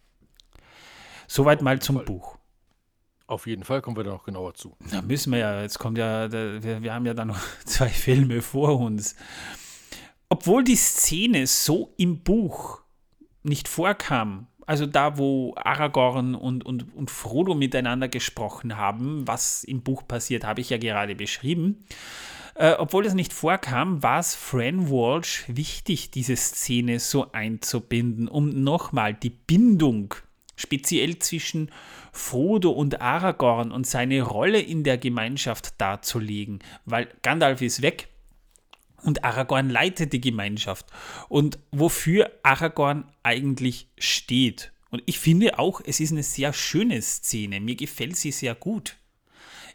Soweit 1.26 1.60
mal 1.60 1.80
zum 1.80 2.02
Buch. 2.02 2.38
Auf 3.26 3.46
jeden 3.46 3.64
Fall 3.64 3.82
kommen 3.82 3.96
wir 3.96 4.04
da 4.04 4.10
noch 4.10 4.24
genauer 4.24 4.54
zu. 4.54 4.76
Da 4.90 5.02
müssen 5.02 5.32
wir 5.32 5.40
ja, 5.40 5.62
jetzt 5.62 5.78
kommt 5.78 5.98
ja, 5.98 6.30
wir, 6.30 6.82
wir 6.82 6.94
haben 6.94 7.06
ja 7.06 7.14
dann 7.14 7.28
noch 7.28 7.40
zwei 7.64 7.88
Filme 7.88 8.40
vor 8.40 8.78
uns. 8.78 9.16
Obwohl 10.28 10.62
die 10.62 10.76
Szene 10.76 11.46
so 11.46 11.92
im 11.96 12.22
Buch 12.22 12.82
nicht 13.42 13.68
vorkam, 13.68 14.46
also 14.66 14.86
da, 14.86 15.18
wo 15.18 15.54
Aragorn 15.56 16.34
und, 16.34 16.64
und, 16.64 16.94
und 16.94 17.10
Frodo 17.10 17.54
miteinander 17.54 18.08
gesprochen 18.08 18.76
haben, 18.76 19.26
was 19.26 19.62
im 19.62 19.82
Buch 19.82 20.06
passiert, 20.06 20.44
habe 20.44 20.60
ich 20.60 20.70
ja 20.70 20.78
gerade 20.78 21.14
beschrieben. 21.14 21.84
Äh, 22.56 22.72
obwohl 22.78 23.06
es 23.06 23.14
nicht 23.14 23.32
vorkam, 23.32 24.02
war 24.02 24.18
es 24.18 24.34
Fran 24.34 24.90
Walsh 24.90 25.44
wichtig, 25.46 26.10
diese 26.10 26.36
Szene 26.36 26.98
so 26.98 27.30
einzubinden, 27.32 28.28
um 28.28 28.48
nochmal 28.48 29.14
die 29.14 29.30
Bindung 29.30 30.14
speziell 30.56 31.18
zwischen 31.18 31.70
Frodo 32.12 32.70
und 32.70 33.00
Aragorn 33.00 33.70
und 33.70 33.86
seine 33.86 34.22
Rolle 34.22 34.60
in 34.60 34.84
der 34.84 34.98
Gemeinschaft 34.98 35.80
darzulegen, 35.80 36.60
weil 36.84 37.08
Gandalf 37.22 37.62
ist 37.62 37.82
weg 37.82 38.08
und 39.02 39.24
Aragorn 39.24 39.70
leitet 39.70 40.12
die 40.12 40.20
Gemeinschaft 40.20 40.86
und 41.28 41.58
wofür 41.70 42.30
Aragorn 42.42 43.04
eigentlich 43.22 43.88
steht. 43.98 44.72
Und 44.90 45.02
ich 45.06 45.18
finde 45.18 45.58
auch, 45.58 45.80
es 45.84 46.00
ist 46.00 46.12
eine 46.12 46.22
sehr 46.22 46.52
schöne 46.52 47.00
Szene. 47.02 47.60
Mir 47.60 47.76
gefällt 47.76 48.16
sie 48.16 48.32
sehr 48.32 48.54
gut. 48.54 48.96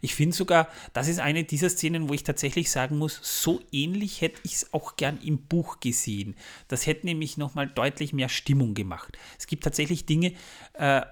Ich 0.04 0.16
finde 0.16 0.36
sogar, 0.36 0.68
das 0.92 1.06
ist 1.06 1.20
eine 1.20 1.44
dieser 1.44 1.70
Szenen, 1.70 2.08
wo 2.08 2.12
ich 2.12 2.24
tatsächlich 2.24 2.72
sagen 2.72 2.98
muss, 2.98 3.20
so 3.22 3.60
ähnlich 3.70 4.20
hätte 4.20 4.40
ich 4.42 4.54
es 4.54 4.74
auch 4.74 4.96
gern 4.96 5.18
im 5.22 5.46
Buch 5.46 5.78
gesehen. 5.78 6.34
Das 6.66 6.86
hätte 6.86 7.06
nämlich 7.06 7.38
nochmal 7.38 7.68
deutlich 7.68 8.12
mehr 8.12 8.28
Stimmung 8.28 8.74
gemacht. 8.74 9.16
Es 9.38 9.46
gibt 9.46 9.62
tatsächlich 9.62 10.04
Dinge, 10.04 10.34
äh, 10.74 11.02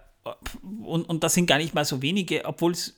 und, 0.83 1.09
und 1.09 1.22
das 1.22 1.35
sind 1.35 1.46
gar 1.46 1.59
nicht 1.59 1.72
mal 1.72 1.85
so 1.85 2.03
wenige, 2.03 2.44
obwohl 2.44 2.72
es 2.72 2.96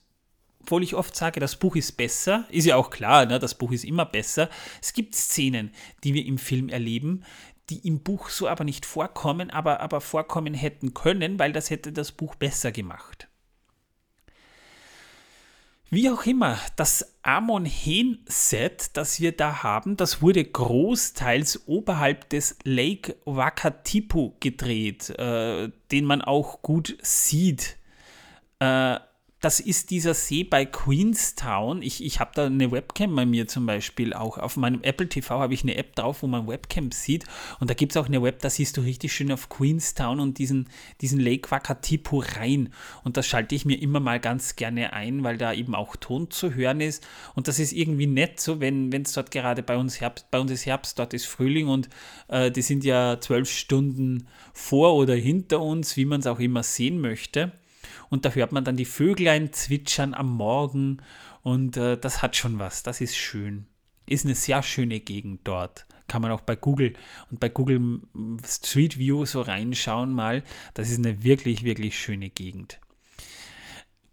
obwohl 0.62 0.84
ich 0.84 0.94
oft 0.94 1.16
sage, 1.16 1.40
das 1.40 1.56
Buch 1.56 1.74
ist 1.74 1.96
besser, 1.96 2.46
ist 2.48 2.66
ja 2.66 2.76
auch 2.76 2.90
klar, 2.90 3.26
ne, 3.26 3.40
das 3.40 3.58
Buch 3.58 3.72
ist 3.72 3.84
immer 3.84 4.06
besser. 4.06 4.48
Es 4.80 4.92
gibt 4.92 5.16
Szenen, 5.16 5.72
die 6.04 6.14
wir 6.14 6.24
im 6.24 6.38
Film 6.38 6.68
erleben, 6.68 7.24
die 7.68 7.86
im 7.86 8.00
Buch 8.00 8.28
so 8.28 8.46
aber 8.46 8.62
nicht 8.62 8.86
vorkommen, 8.86 9.50
aber, 9.50 9.80
aber 9.80 10.00
vorkommen 10.00 10.54
hätten 10.54 10.94
können, 10.94 11.40
weil 11.40 11.52
das 11.52 11.68
hätte 11.68 11.92
das 11.92 12.12
Buch 12.12 12.36
besser 12.36 12.70
gemacht. 12.70 13.28
Wie 15.94 16.08
auch 16.08 16.24
immer, 16.24 16.58
das 16.76 17.18
Amon 17.20 17.66
Hen 17.66 18.20
Set, 18.24 18.96
das 18.96 19.20
wir 19.20 19.36
da 19.36 19.62
haben, 19.62 19.98
das 19.98 20.22
wurde 20.22 20.42
großteils 20.42 21.68
oberhalb 21.68 22.30
des 22.30 22.56
Lake 22.64 23.16
Wakatipu 23.26 24.32
gedreht, 24.40 25.10
äh, 25.10 25.68
den 25.90 26.06
man 26.06 26.22
auch 26.22 26.62
gut 26.62 26.96
sieht. 27.02 27.76
Äh, 28.58 29.00
das 29.42 29.58
ist 29.58 29.90
dieser 29.90 30.14
See 30.14 30.44
bei 30.44 30.64
Queenstown. 30.64 31.82
Ich, 31.82 32.02
ich 32.04 32.20
habe 32.20 32.30
da 32.32 32.46
eine 32.46 32.70
Webcam 32.70 33.16
bei 33.16 33.26
mir 33.26 33.48
zum 33.48 33.66
Beispiel 33.66 34.14
auch. 34.14 34.38
Auf 34.38 34.56
meinem 34.56 34.84
Apple 34.84 35.08
TV 35.08 35.40
habe 35.40 35.52
ich 35.52 35.64
eine 35.64 35.74
App 35.74 35.96
drauf, 35.96 36.22
wo 36.22 36.28
man 36.28 36.46
Webcams 36.46 37.02
sieht. 37.02 37.24
Und 37.58 37.68
da 37.68 37.74
gibt 37.74 37.90
es 37.90 37.96
auch 37.96 38.06
eine 38.06 38.22
Web, 38.22 38.38
da 38.38 38.48
siehst 38.48 38.76
du 38.76 38.82
richtig 38.82 39.12
schön 39.12 39.32
auf 39.32 39.48
Queenstown 39.48 40.20
und 40.20 40.38
diesen, 40.38 40.68
diesen 41.00 41.18
Lake 41.18 41.50
Wakatipu 41.50 42.22
rein. 42.36 42.72
Und 43.02 43.16
das 43.16 43.26
schalte 43.26 43.56
ich 43.56 43.64
mir 43.64 43.82
immer 43.82 43.98
mal 43.98 44.20
ganz 44.20 44.54
gerne 44.54 44.92
ein, 44.92 45.24
weil 45.24 45.38
da 45.38 45.52
eben 45.52 45.74
auch 45.74 45.96
Ton 45.96 46.30
zu 46.30 46.54
hören 46.54 46.80
ist. 46.80 47.04
Und 47.34 47.48
das 47.48 47.58
ist 47.58 47.72
irgendwie 47.72 48.06
nett, 48.06 48.38
so 48.38 48.60
wenn 48.60 48.92
es 48.92 49.12
dort 49.12 49.32
gerade 49.32 49.64
bei 49.64 49.76
uns 49.76 50.00
Herbst, 50.00 50.30
bei 50.30 50.38
uns 50.38 50.52
ist 50.52 50.66
Herbst, 50.66 51.00
dort 51.00 51.14
ist 51.14 51.26
Frühling 51.26 51.66
und 51.66 51.88
äh, 52.28 52.52
die 52.52 52.62
sind 52.62 52.84
ja 52.84 53.20
zwölf 53.20 53.50
Stunden 53.50 54.28
vor 54.52 54.94
oder 54.94 55.16
hinter 55.16 55.60
uns, 55.60 55.96
wie 55.96 56.04
man 56.04 56.20
es 56.20 56.28
auch 56.28 56.38
immer 56.38 56.62
sehen 56.62 57.00
möchte 57.00 57.50
und 58.12 58.26
da 58.26 58.30
hört 58.32 58.52
man 58.52 58.62
dann 58.62 58.76
die 58.76 58.84
Vöglein 58.84 59.54
zwitschern 59.54 60.12
am 60.12 60.36
Morgen 60.36 60.98
und 61.40 61.78
äh, 61.78 61.96
das 61.96 62.20
hat 62.20 62.36
schon 62.36 62.58
was, 62.58 62.82
das 62.82 63.00
ist 63.00 63.16
schön. 63.16 63.64
Ist 64.04 64.26
eine 64.26 64.34
sehr 64.34 64.62
schöne 64.62 65.00
Gegend 65.00 65.40
dort. 65.44 65.86
Kann 66.08 66.20
man 66.20 66.30
auch 66.30 66.42
bei 66.42 66.54
Google 66.54 66.92
und 67.30 67.40
bei 67.40 67.48
Google 67.48 68.02
Street 68.46 68.98
View 68.98 69.24
so 69.24 69.40
reinschauen 69.40 70.12
mal. 70.12 70.42
Das 70.74 70.90
ist 70.90 70.98
eine 70.98 71.24
wirklich, 71.24 71.64
wirklich 71.64 71.98
schöne 71.98 72.28
Gegend. 72.28 72.80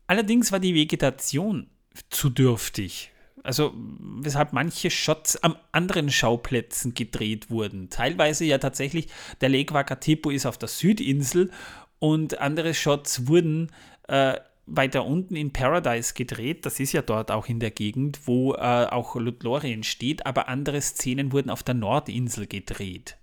Allerdings 0.07 0.53
war 0.53 0.61
die 0.61 0.75
Vegetation 0.75 1.69
zu 2.09 2.29
dürftig. 2.29 3.11
Also 3.43 3.73
weshalb 3.75 4.53
manche 4.53 4.91
Shots 4.91 5.43
am 5.43 5.57
anderen 5.73 6.09
Schauplätzen 6.09 6.93
gedreht 6.93 7.49
wurden. 7.49 7.89
Teilweise 7.89 8.45
ja 8.45 8.59
tatsächlich, 8.59 9.09
der 9.41 9.49
Lake 9.49 9.73
Wakatipu 9.73 10.29
ist 10.29 10.45
auf 10.45 10.57
der 10.57 10.69
Südinsel 10.69 11.51
und 11.99 12.39
andere 12.39 12.73
Shots 12.73 13.27
wurden 13.27 13.71
äh, 14.07 14.35
weiter 14.65 15.05
unten 15.05 15.35
in 15.35 15.51
Paradise 15.51 16.13
gedreht. 16.13 16.65
Das 16.65 16.79
ist 16.79 16.93
ja 16.93 17.01
dort 17.01 17.31
auch 17.31 17.47
in 17.47 17.59
der 17.59 17.71
Gegend, 17.71 18.21
wo 18.25 18.53
äh, 18.53 18.57
auch 18.57 19.15
Lothlorien 19.15 19.83
steht, 19.83 20.25
aber 20.25 20.47
andere 20.47 20.81
Szenen 20.81 21.31
wurden 21.31 21.49
auf 21.49 21.63
der 21.63 21.75
Nordinsel 21.75 22.47
gedreht. 22.47 23.17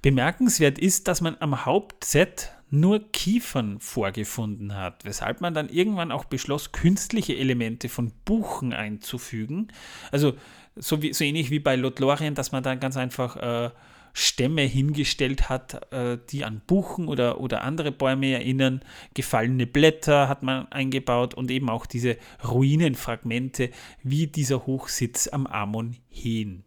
Bemerkenswert 0.00 0.78
ist, 0.78 1.06
dass 1.06 1.20
man 1.20 1.36
am 1.38 1.64
Hauptset 1.64 2.52
nur 2.70 3.12
Kiefern 3.12 3.78
vorgefunden 3.80 4.74
hat, 4.74 5.04
weshalb 5.04 5.42
man 5.42 5.52
dann 5.52 5.68
irgendwann 5.68 6.10
auch 6.10 6.24
beschloss, 6.24 6.72
künstliche 6.72 7.36
Elemente 7.36 7.90
von 7.90 8.12
Buchen 8.24 8.72
einzufügen. 8.72 9.68
Also 10.10 10.32
so, 10.74 11.02
wie, 11.02 11.12
so 11.12 11.22
ähnlich 11.22 11.50
wie 11.50 11.60
bei 11.60 11.76
Lothlorien, 11.76 12.34
dass 12.34 12.50
man 12.50 12.62
dann 12.62 12.80
ganz 12.80 12.96
einfach 12.96 13.36
äh, 13.36 13.70
Stämme 14.12 14.62
hingestellt 14.62 15.48
hat, 15.48 15.92
äh, 15.92 16.18
die 16.30 16.44
an 16.44 16.62
Buchen 16.66 17.08
oder, 17.08 17.40
oder 17.40 17.62
andere 17.62 17.92
Bäume 17.92 18.32
erinnern. 18.32 18.84
Gefallene 19.14 19.66
Blätter 19.66 20.28
hat 20.28 20.42
man 20.42 20.70
eingebaut 20.70 21.34
und 21.34 21.50
eben 21.50 21.70
auch 21.70 21.86
diese 21.86 22.16
Ruinenfragmente 22.44 23.70
wie 24.02 24.26
dieser 24.26 24.66
Hochsitz 24.66 25.28
am 25.28 25.46
Amon 25.46 25.96
Heen. 26.08 26.64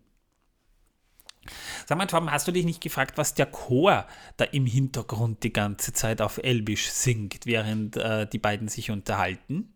Sag 1.85 1.97
mal, 1.97 2.07
Torben, 2.07 2.31
hast 2.31 2.47
du 2.47 2.51
dich 2.51 2.65
nicht 2.65 2.81
gefragt, 2.81 3.17
was 3.17 3.35
der 3.35 3.45
Chor 3.45 4.07
da 4.37 4.45
im 4.45 4.65
Hintergrund 4.65 5.43
die 5.43 5.53
ganze 5.53 5.93
Zeit 5.93 6.21
auf 6.21 6.39
Elbisch 6.39 6.89
singt, 6.89 7.45
während 7.45 7.97
äh, 7.97 8.27
die 8.27 8.39
beiden 8.39 8.67
sich 8.67 8.89
unterhalten? 8.89 9.73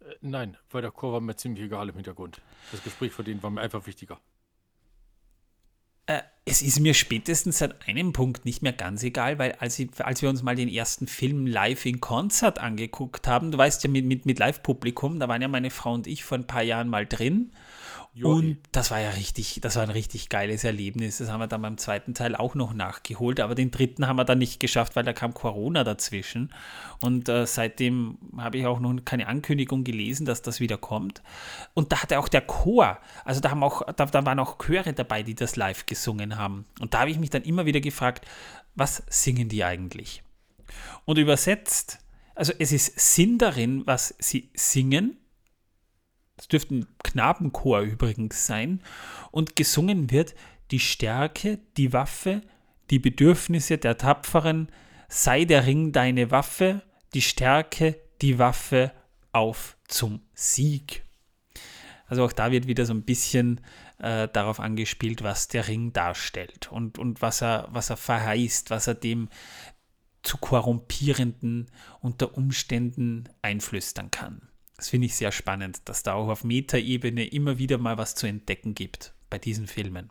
Äh, 0.00 0.14
nein, 0.22 0.56
weil 0.70 0.82
der 0.82 0.90
Chor 0.90 1.12
war 1.12 1.20
mir 1.20 1.36
ziemlich 1.36 1.64
egal 1.64 1.90
im 1.90 1.94
Hintergrund. 1.94 2.40
Das 2.72 2.82
Gespräch 2.82 3.12
von 3.12 3.24
denen 3.24 3.42
war 3.42 3.50
mir 3.50 3.60
einfach 3.60 3.86
wichtiger. 3.86 4.18
Es 6.50 6.62
ist 6.62 6.80
mir 6.80 6.94
spätestens 6.94 7.58
seit 7.58 7.86
einem 7.86 8.12
Punkt 8.12 8.44
nicht 8.44 8.60
mehr 8.60 8.72
ganz 8.72 9.04
egal, 9.04 9.38
weil 9.38 9.52
als, 9.60 9.78
ich, 9.78 9.88
als 9.98 10.20
wir 10.20 10.28
uns 10.28 10.42
mal 10.42 10.56
den 10.56 10.68
ersten 10.68 11.06
Film 11.06 11.46
live 11.46 11.86
in 11.86 12.00
Konzert 12.00 12.58
angeguckt 12.58 13.28
haben, 13.28 13.52
du 13.52 13.58
weißt 13.58 13.84
ja 13.84 13.88
mit, 13.88 14.04
mit, 14.04 14.26
mit 14.26 14.40
Live-Publikum, 14.40 15.20
da 15.20 15.28
waren 15.28 15.40
ja 15.40 15.46
meine 15.46 15.70
Frau 15.70 15.94
und 15.94 16.08
ich 16.08 16.24
vor 16.24 16.36
ein 16.36 16.48
paar 16.48 16.64
Jahren 16.64 16.88
mal 16.88 17.06
drin 17.06 17.52
Und 18.22 18.58
das 18.72 18.90
war 18.90 19.00
ja 19.00 19.10
richtig, 19.10 19.60
das 19.62 19.76
war 19.76 19.84
ein 19.84 19.90
richtig 19.90 20.28
geiles 20.28 20.64
Erlebnis. 20.64 21.18
Das 21.18 21.30
haben 21.30 21.38
wir 21.38 21.46
dann 21.46 21.62
beim 21.62 21.78
zweiten 21.78 22.12
Teil 22.12 22.34
auch 22.34 22.56
noch 22.56 22.74
nachgeholt, 22.74 23.38
aber 23.38 23.54
den 23.54 23.70
dritten 23.70 24.08
haben 24.08 24.16
wir 24.16 24.24
dann 24.24 24.38
nicht 24.38 24.58
geschafft, 24.58 24.96
weil 24.96 25.04
da 25.04 25.12
kam 25.12 25.32
Corona 25.32 25.84
dazwischen. 25.84 26.52
Und 27.00 27.28
äh, 27.28 27.46
seitdem 27.46 28.18
habe 28.36 28.58
ich 28.58 28.66
auch 28.66 28.80
noch 28.80 28.94
keine 29.04 29.28
Ankündigung 29.28 29.84
gelesen, 29.84 30.26
dass 30.26 30.42
das 30.42 30.58
wieder 30.58 30.76
kommt. 30.76 31.22
Und 31.72 31.92
da 31.92 32.02
hatte 32.02 32.18
auch 32.18 32.28
der 32.28 32.42
Chor, 32.42 32.98
also 33.24 33.40
da 33.40 33.50
haben 33.50 33.62
auch, 33.62 33.82
da, 33.92 34.06
da 34.06 34.26
waren 34.26 34.40
auch 34.40 34.58
Chöre 34.58 34.92
dabei, 34.92 35.22
die 35.22 35.36
das 35.36 35.54
live 35.54 35.86
gesungen 35.86 36.36
haben. 36.36 36.64
Und 36.80 36.94
da 36.94 37.00
habe 37.00 37.10
ich 37.10 37.18
mich 37.18 37.30
dann 37.30 37.42
immer 37.42 37.64
wieder 37.64 37.80
gefragt, 37.80 38.26
was 38.74 39.04
singen 39.08 39.48
die 39.48 39.62
eigentlich? 39.62 40.24
Und 41.04 41.18
übersetzt, 41.18 41.98
also 42.34 42.52
es 42.58 42.72
ist 42.72 42.98
Sinn 42.98 43.38
darin, 43.38 43.86
was 43.86 44.14
sie 44.18 44.50
singen, 44.54 45.19
das 46.40 46.48
dürfte 46.48 46.74
ein 46.74 46.86
Knabenchor 47.04 47.80
übrigens 47.80 48.46
sein, 48.46 48.80
und 49.30 49.56
gesungen 49.56 50.10
wird 50.10 50.34
die 50.70 50.80
Stärke, 50.80 51.58
die 51.76 51.92
Waffe, 51.92 52.40
die 52.88 52.98
Bedürfnisse 52.98 53.76
der 53.76 53.98
Tapferen, 53.98 54.70
sei 55.08 55.44
der 55.44 55.66
Ring 55.66 55.92
deine 55.92 56.30
Waffe, 56.30 56.80
die 57.12 57.20
Stärke, 57.20 58.00
die 58.22 58.38
Waffe 58.38 58.92
auf 59.32 59.76
zum 59.86 60.22
Sieg. 60.32 61.04
Also 62.06 62.24
auch 62.24 62.32
da 62.32 62.50
wird 62.50 62.66
wieder 62.66 62.86
so 62.86 62.94
ein 62.94 63.02
bisschen 63.02 63.60
äh, 63.98 64.26
darauf 64.28 64.60
angespielt, 64.60 65.22
was 65.22 65.48
der 65.48 65.68
Ring 65.68 65.92
darstellt 65.92 66.72
und, 66.72 66.98
und 66.98 67.20
was, 67.20 67.42
er, 67.42 67.68
was 67.70 67.90
er 67.90 67.98
verheißt, 67.98 68.70
was 68.70 68.86
er 68.86 68.94
dem 68.94 69.28
zu 70.22 70.38
korrumpierenden 70.38 71.70
unter 72.00 72.34
Umständen 72.34 73.28
einflüstern 73.42 74.10
kann. 74.10 74.49
Das 74.80 74.88
finde 74.88 75.08
ich 75.08 75.14
sehr 75.14 75.30
spannend, 75.30 75.82
dass 75.90 76.02
da 76.02 76.14
auch 76.14 76.28
auf 76.28 76.42
Metaebene 76.42 77.26
immer 77.26 77.58
wieder 77.58 77.76
mal 77.76 77.98
was 77.98 78.14
zu 78.14 78.26
entdecken 78.26 78.74
gibt 78.74 79.12
bei 79.28 79.36
diesen 79.36 79.66
Filmen. 79.66 80.08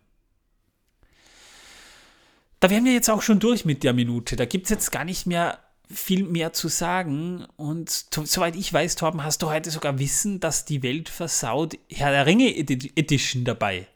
Da 2.60 2.70
wären 2.70 2.86
wir 2.86 2.94
jetzt 2.94 3.10
auch 3.10 3.24
schon 3.24 3.40
durch 3.40 3.66
mit 3.66 3.84
der 3.84 3.94
Minute. 3.94 4.36
Da 4.36 4.46
gibt 4.46 4.66
es 4.66 4.70
jetzt 4.70 4.92
gar 4.92 5.06
nicht 5.06 5.26
mehr 5.26 5.58
viel 5.90 6.24
mehr 6.24 6.54
zu 6.54 6.68
sagen. 6.68 7.48
Und 7.58 7.90
soweit 7.90 8.56
ich 8.56 8.72
weiß, 8.72 8.96
Torben, 8.96 9.24
hast 9.24 9.42
du 9.42 9.50
heute 9.50 9.72
sogar 9.72 9.98
Wissen, 9.98 10.40
dass 10.40 10.66
die 10.66 10.84
Welt 10.84 11.10
versaut 11.10 11.76
Herr 11.90 12.12
der 12.12 12.28
Ringe 12.28 12.56
Edition 12.56 13.46
dabei. 13.46 13.88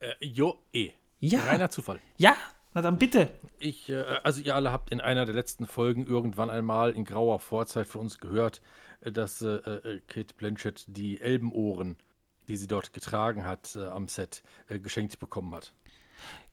Äh, 0.00 0.08
jo, 0.18 0.58
eh. 0.72 0.90
Ja. 1.20 1.44
Reiner 1.44 1.70
Zufall. 1.70 2.00
Ja, 2.16 2.36
na 2.74 2.82
dann 2.82 2.98
bitte. 2.98 3.30
Ich, 3.58 3.88
äh, 3.88 4.02
also 4.22 4.40
ihr 4.40 4.54
alle 4.54 4.72
habt 4.72 4.90
in 4.90 5.00
einer 5.00 5.26
der 5.26 5.34
letzten 5.34 5.66
Folgen 5.66 6.06
irgendwann 6.06 6.50
einmal 6.50 6.92
in 6.92 7.04
grauer 7.04 7.40
Vorzeit 7.40 7.86
für 7.86 7.98
uns 7.98 8.18
gehört, 8.18 8.60
dass 9.00 9.42
äh, 9.42 9.56
äh, 9.56 10.00
Kate 10.06 10.34
Blanchett 10.34 10.84
die 10.88 11.20
Elbenohren, 11.20 11.96
die 12.48 12.56
sie 12.56 12.66
dort 12.66 12.92
getragen 12.92 13.44
hat 13.44 13.76
äh, 13.76 13.86
am 13.86 14.08
Set, 14.08 14.42
äh, 14.68 14.78
geschenkt 14.78 15.18
bekommen 15.18 15.54
hat. 15.54 15.72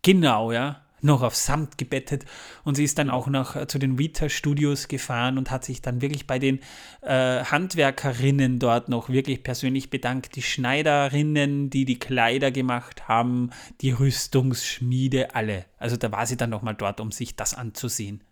Genau, 0.02 0.52
ja. 0.52 0.87
Noch 1.02 1.22
auf 1.22 1.36
Samt 1.36 1.78
gebettet. 1.78 2.26
Und 2.64 2.76
sie 2.76 2.84
ist 2.84 2.98
dann 2.98 3.10
auch 3.10 3.28
noch 3.28 3.56
äh, 3.56 3.68
zu 3.68 3.78
den 3.78 4.00
Vita 4.00 4.30
Studios 4.30 4.88
gefahren 4.88 5.38
und 5.38 5.52
hat 5.52 5.64
sich 5.64 5.82
dann 5.82 6.02
wirklich 6.02 6.26
bei 6.26 6.40
den 6.40 6.60
äh, 7.02 7.44
Handwerkerinnen 7.44 8.60
dort 8.60 8.90
noch 8.90 9.10
wirklich 9.10 9.44
persönlich 9.44 9.90
bedankt. 9.90 10.36
Die 10.36 10.42
Schneiderinnen, 10.42 11.70
die 11.70 11.86
die 11.86 12.00
Kleider 12.00 12.52
gemacht 12.52 13.08
haben, 13.08 13.52
die 13.82 13.92
Rüstungsschmiede, 13.92 15.36
alle. 15.36 15.66
Also 15.78 15.98
da 15.98 16.12
war 16.12 16.26
sie 16.26 16.38
dann 16.38 16.50
nochmal 16.50 16.76
dort, 16.76 17.00
um 17.00 17.12
sich 17.12 17.36
das 17.36 17.54
anzusehen. 17.54 18.24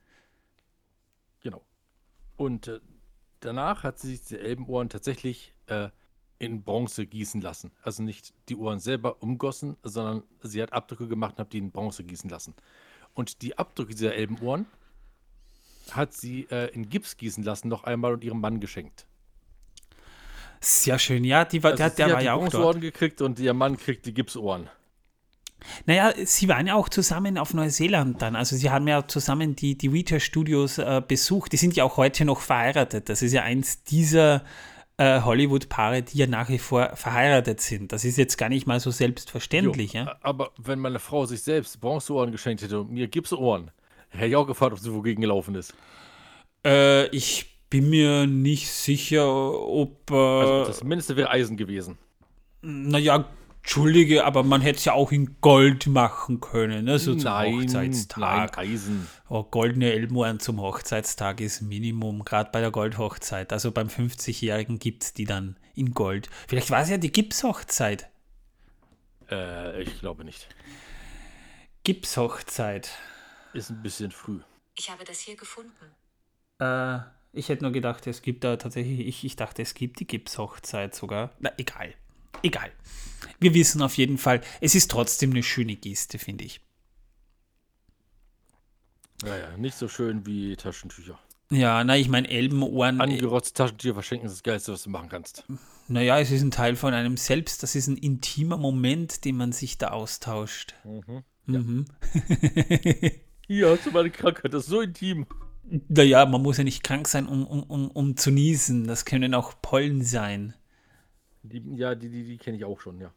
Genau. 1.41 1.61
Und 2.35 2.67
äh, 2.67 2.79
danach 3.41 3.83
hat 3.83 3.99
sie 3.99 4.15
sich 4.15 4.23
die 4.25 4.39
Elbenohren 4.39 4.89
tatsächlich 4.89 5.53
äh, 5.67 5.89
in 6.37 6.63
Bronze 6.63 7.05
gießen 7.05 7.41
lassen. 7.41 7.71
Also 7.81 8.03
nicht 8.03 8.33
die 8.49 8.55
Ohren 8.55 8.79
selber 8.79 9.21
umgossen, 9.21 9.77
sondern 9.83 10.23
sie 10.41 10.61
hat 10.61 10.73
Abdrücke 10.73 11.07
gemacht 11.07 11.35
und 11.37 11.39
hat 11.39 11.53
die 11.53 11.59
in 11.59 11.71
Bronze 11.71 12.03
gießen 12.03 12.29
lassen. 12.29 12.53
Und 13.13 13.41
die 13.41 13.57
Abdrücke 13.57 13.93
dieser 13.93 14.13
Elbenohren 14.13 14.65
hat 15.91 16.13
sie 16.13 16.47
äh, 16.51 16.73
in 16.73 16.89
Gips 16.89 17.17
gießen 17.17 17.43
lassen, 17.43 17.69
noch 17.69 17.83
einmal 17.83 18.13
und 18.13 18.23
ihrem 18.23 18.41
Mann 18.41 18.59
geschenkt. 18.59 19.05
Sehr 20.59 20.97
schön, 20.99 21.23
ja, 21.23 21.45
die 21.45 21.61
war, 21.63 21.71
also 21.71 21.83
der, 21.83 21.89
der 21.91 22.11
war 22.11 22.21
ja 22.21 22.33
auch 22.33 22.49
dort. 22.49 22.81
gekriegt 22.81 23.21
und 23.21 23.39
ihr 23.39 23.53
Mann 23.53 23.77
kriegt 23.77 24.05
die 24.05 24.13
Gipsohren. 24.13 24.69
Naja, 25.85 26.13
sie 26.25 26.47
waren 26.47 26.67
ja 26.67 26.75
auch 26.75 26.89
zusammen 26.89 27.37
auf 27.37 27.53
Neuseeland 27.53 28.21
dann. 28.21 28.35
Also 28.35 28.55
sie 28.55 28.69
haben 28.69 28.87
ja 28.87 29.07
zusammen 29.07 29.55
die, 29.55 29.77
die 29.77 29.93
Weta 29.93 30.19
Studios 30.19 30.77
äh, 30.77 31.01
besucht. 31.05 31.51
Die 31.53 31.57
sind 31.57 31.75
ja 31.75 31.83
auch 31.83 31.97
heute 31.97 32.25
noch 32.25 32.41
verheiratet. 32.41 33.09
Das 33.09 33.21
ist 33.21 33.33
ja 33.33 33.43
eins 33.43 33.83
dieser 33.83 34.43
äh, 34.97 35.21
Hollywood-Paare, 35.21 36.03
die 36.03 36.17
ja 36.17 36.27
nach 36.27 36.49
wie 36.49 36.57
vor 36.59 36.95
verheiratet 36.95 37.59
sind. 37.61 37.91
Das 37.91 38.05
ist 38.05 38.17
jetzt 38.17 38.37
gar 38.37 38.49
nicht 38.49 38.65
mal 38.67 38.79
so 38.79 38.91
selbstverständlich. 38.91 39.93
Jo, 39.93 40.01
ja? 40.01 40.15
Aber 40.21 40.51
wenn 40.57 40.79
meine 40.79 40.99
Frau 40.99 41.25
sich 41.25 41.41
selbst 41.41 41.81
Bronzeohren 41.81 42.31
geschenkt 42.31 42.61
hätte 42.63 42.79
und 42.79 42.91
mir 42.91 43.07
Gipsohren, 43.07 43.71
hätte 44.09 44.27
ich 44.27 44.35
auch 44.35 44.47
gefragt, 44.47 44.73
ob 44.73 44.79
sie 44.79 44.93
wogegen 44.93 45.21
gelaufen 45.21 45.55
ist. 45.55 45.73
Äh, 46.65 47.07
ich 47.07 47.57
bin 47.69 47.89
mir 47.89 48.25
nicht 48.27 48.69
sicher, 48.71 49.27
ob. 49.27 50.09
Äh, 50.11 50.15
Also 50.15 50.65
das 50.67 50.83
Mindeste 50.83 51.15
wäre 51.17 51.29
Eisen 51.29 51.57
gewesen. 51.57 51.97
naja, 52.61 53.25
Entschuldige, 53.65 54.25
aber 54.25 54.43
man 54.43 54.61
hätte 54.61 54.77
es 54.77 54.85
ja 54.85 54.93
auch 54.93 55.11
in 55.11 55.37
Gold 55.41 55.87
machen 55.87 56.39
können, 56.39 56.85
ne? 56.85 56.99
so 56.99 57.15
zum 57.15 57.23
nein, 57.23 57.63
Hochzeitstag. 57.63 58.55
nein, 58.55 58.67
Eisen. 58.67 59.07
Oh, 59.27 59.41
goldene 59.41 59.91
Elmohren 59.91 60.39
zum 60.39 60.61
Hochzeitstag 60.61 61.41
ist 61.41 61.61
Minimum, 61.61 62.23
gerade 62.23 62.51
bei 62.51 62.61
der 62.61 62.69
Goldhochzeit. 62.69 63.51
Also 63.51 63.71
beim 63.71 63.87
50-Jährigen 63.87 64.77
gibt 64.77 65.03
es 65.03 65.13
die 65.13 65.25
dann 65.25 65.57
in 65.73 65.95
Gold. 65.95 66.29
Vielleicht 66.47 66.69
war 66.69 66.83
es 66.83 66.91
ja 66.91 66.99
die 66.99 67.11
Gipshochzeit. 67.11 68.07
Äh, 69.31 69.81
ich 69.81 69.99
glaube 69.99 70.25
nicht. 70.25 70.47
Gipshochzeit. 71.83 72.91
Ist 73.53 73.71
ein 73.71 73.81
bisschen 73.81 74.11
früh. 74.11 74.41
Ich 74.75 74.91
habe 74.91 75.05
das 75.05 75.21
hier 75.21 75.35
gefunden. 75.35 75.71
Äh, 76.59 76.99
ich 77.33 77.49
hätte 77.49 77.63
nur 77.63 77.71
gedacht, 77.71 78.05
es 78.05 78.21
gibt 78.21 78.43
da 78.43 78.57
tatsächlich, 78.57 79.07
ich, 79.07 79.25
ich 79.25 79.35
dachte, 79.35 79.63
es 79.63 79.73
gibt 79.73 79.99
die 79.99 80.05
Gipshochzeit 80.05 80.93
sogar. 80.93 81.31
Na, 81.39 81.51
egal. 81.57 81.95
Egal. 82.43 82.71
Wir 83.39 83.53
wissen 83.53 83.81
auf 83.81 83.97
jeden 83.97 84.17
Fall, 84.17 84.41
es 84.61 84.75
ist 84.75 84.91
trotzdem 84.91 85.31
eine 85.31 85.43
schöne 85.43 85.75
Geste, 85.75 86.19
finde 86.19 86.45
ich. 86.45 86.61
Naja, 89.23 89.55
nicht 89.57 89.77
so 89.77 89.87
schön 89.87 90.25
wie 90.25 90.55
Taschentücher. 90.55 91.19
Ja, 91.51 91.83
na, 91.83 91.95
ich 91.95 92.09
meine, 92.09 92.29
Elbenohren. 92.29 93.01
Angerotzte 93.01 93.53
Taschentücher 93.53 93.93
verschenken 93.93 94.27
ist 94.27 94.33
das 94.33 94.43
Geilste, 94.43 94.73
was 94.73 94.83
du 94.83 94.89
machen 94.89 95.09
kannst. 95.09 95.45
Naja, 95.87 96.19
es 96.19 96.31
ist 96.31 96.41
ein 96.41 96.51
Teil 96.51 96.75
von 96.75 96.93
einem 96.93 97.17
selbst. 97.17 97.61
Das 97.61 97.75
ist 97.75 97.87
ein 97.87 97.97
intimer 97.97 98.57
Moment, 98.57 99.23
den 99.25 99.37
man 99.37 99.51
sich 99.51 99.77
da 99.77 99.89
austauscht. 99.89 100.73
Mhm. 101.45 101.85
Hier 103.47 103.69
hast 103.69 103.85
du 103.85 103.91
meine 103.91 104.09
Krankheit, 104.09 104.53
das 104.53 104.63
ist 104.63 104.69
so 104.69 104.81
intim. 104.81 105.27
Naja, 105.87 106.25
man 106.25 106.41
muss 106.41 106.57
ja 106.57 106.63
nicht 106.63 106.83
krank 106.83 107.07
sein, 107.07 107.27
um, 107.27 107.45
um, 107.45 107.63
um, 107.63 107.91
um 107.91 108.17
zu 108.17 108.31
niesen. 108.31 108.87
Das 108.87 109.05
können 109.05 109.35
auch 109.35 109.53
Pollen 109.61 110.03
sein. 110.03 110.55
Die, 111.45 111.63
ja, 111.75 111.95
die, 111.95 112.09
die, 112.09 112.23
die 112.23 112.37
kenne 112.37 112.57
ich 112.57 112.65
auch 112.65 112.79
schon, 112.79 112.99
ja. 112.99 113.11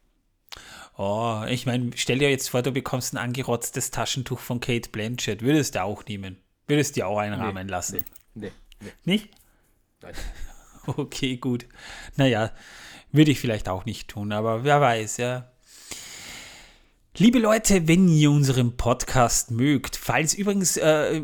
Oh, 0.97 1.43
ich 1.47 1.65
meine, 1.65 1.91
stell 1.95 2.19
dir 2.19 2.29
jetzt 2.29 2.49
vor, 2.49 2.61
du 2.61 2.71
bekommst 2.71 3.13
ein 3.13 3.17
angerotztes 3.17 3.91
Taschentuch 3.91 4.39
von 4.39 4.59
Kate 4.59 4.89
Blanchett. 4.89 5.41
Würdest 5.41 5.75
du 5.75 5.83
auch 5.83 6.05
nehmen? 6.05 6.37
Würdest 6.67 6.95
du 6.95 7.01
dir 7.01 7.07
auch 7.07 7.17
einrahmen 7.17 7.67
lassen? 7.67 8.03
Nee, 8.35 8.51
nee, 8.81 8.91
Nicht? 9.05 9.29
nein. 10.01 10.13
Okay, 10.87 11.37
gut. 11.37 11.67
Naja, 12.15 12.51
würde 13.11 13.29
ich 13.29 13.39
vielleicht 13.39 13.69
auch 13.69 13.85
nicht 13.85 14.07
tun, 14.07 14.31
aber 14.31 14.63
wer 14.63 14.81
weiß, 14.81 15.17
ja. 15.17 15.51
Liebe 17.21 17.39
Leute, 17.39 17.85
wenn 17.89 18.07
ihr 18.07 18.31
unseren 18.31 18.77
Podcast 18.77 19.51
mögt, 19.51 19.97
falls 19.97 20.33
übrigens, 20.33 20.77
äh, 20.77 21.21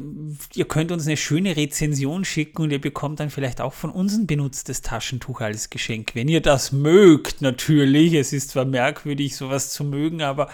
ihr 0.53 0.67
könnt 0.67 0.91
uns 0.91 1.07
eine 1.07 1.15
schöne 1.15 1.55
Rezension 1.55 2.25
schicken 2.25 2.63
und 2.63 2.71
ihr 2.71 2.81
bekommt 2.81 3.21
dann 3.21 3.29
vielleicht 3.29 3.61
auch 3.61 3.71
von 3.71 3.91
uns 3.91 4.13
ein 4.13 4.27
benutztes 4.27 4.81
Taschentuch 4.81 5.39
als 5.39 5.69
Geschenk, 5.69 6.13
wenn 6.13 6.27
ihr 6.27 6.41
das 6.41 6.73
mögt, 6.73 7.41
natürlich. 7.41 8.13
Es 8.13 8.33
ist 8.33 8.49
zwar 8.49 8.65
merkwürdig, 8.65 9.37
sowas 9.37 9.71
zu 9.71 9.85
mögen, 9.85 10.21
aber 10.21 10.49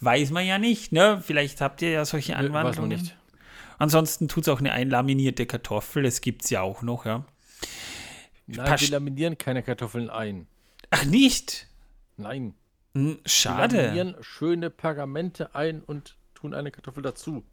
weiß 0.00 0.30
man 0.30 0.46
ja 0.46 0.58
nicht, 0.58 0.92
ne? 0.92 1.22
Vielleicht 1.22 1.60
habt 1.60 1.82
ihr 1.82 1.90
ja 1.90 2.06
solche 2.06 2.32
Weiß 2.32 2.48
man 2.48 2.56
Anwandlungen. 2.56 2.98
nicht. 2.98 3.14
Ansonsten 3.76 4.28
tut 4.28 4.44
es 4.44 4.48
auch 4.48 4.60
eine 4.60 4.72
einlaminierte 4.72 5.44
Kartoffel, 5.44 6.04
das 6.04 6.22
gibt 6.22 6.44
es 6.44 6.48
ja 6.48 6.62
auch 6.62 6.80
noch, 6.80 7.04
ja. 7.04 7.26
Nein, 8.46 8.80
wir 8.80 8.88
laminieren 8.88 9.36
keine 9.36 9.62
Kartoffeln 9.62 10.08
ein. 10.08 10.46
Ach, 10.88 11.04
nicht? 11.04 11.66
Nein. 12.16 12.54
Hm, 12.96 13.18
Wir 13.22 13.28
Schade. 13.30 13.76
laminieren 13.76 14.16
schöne 14.20 14.70
Pergamente 14.70 15.54
ein 15.54 15.82
und 15.82 16.16
tun 16.34 16.54
eine 16.54 16.70
Kartoffel 16.70 17.02
dazu. 17.02 17.44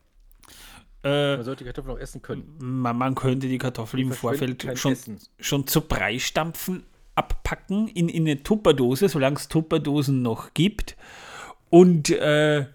Äh, 1.03 1.35
Man 1.35 1.43
sollte 1.43 1.63
die 1.63 1.67
Kartoffel 1.69 1.91
auch 1.91 1.99
essen 1.99 2.21
können. 2.21 2.55
man, 2.59 2.97
man 2.97 3.13
könnte 3.15 3.47
die 3.47 3.57
Kartoffel 3.57 3.99
im 3.99 4.11
verschwenden 4.13 4.57
Vorfeld 4.57 4.79
schon, 4.79 4.93
Essen. 4.93 5.19
schon 5.39 5.67
zu 5.67 5.81
Breistampfen 5.81 6.83
abpacken 7.15 7.87
in, 7.89 8.07
in 8.09 8.23
eine 8.27 8.41
Tupperdose, 8.41 9.09
solange 9.09 9.35
es 9.35 9.47
Tupperdosen 9.49 10.21
noch 10.21 10.53
gibt. 10.53 10.95
Und 11.69 12.09
äh, 12.09 12.65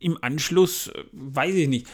im 0.00 0.18
Anschluss, 0.22 0.88
äh, 0.88 1.04
weiß 1.12 1.54
ich 1.54 1.68
nicht. 1.68 1.86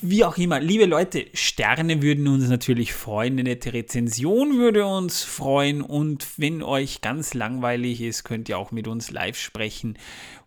Wie 0.00 0.24
auch 0.24 0.36
immer, 0.38 0.60
liebe 0.60 0.86
Leute, 0.86 1.26
Sterne 1.34 2.02
würden 2.02 2.28
uns 2.28 2.48
natürlich 2.48 2.92
freuen, 2.92 3.34
eine 3.34 3.44
nette 3.44 3.72
Rezension 3.72 4.58
würde 4.58 4.86
uns 4.86 5.22
freuen 5.22 5.82
und 5.82 6.26
wenn 6.38 6.62
euch 6.62 7.00
ganz 7.00 7.34
langweilig 7.34 8.00
ist, 8.00 8.24
könnt 8.24 8.48
ihr 8.48 8.58
auch 8.58 8.70
mit 8.70 8.88
uns 8.88 9.10
live 9.10 9.38
sprechen. 9.38 9.98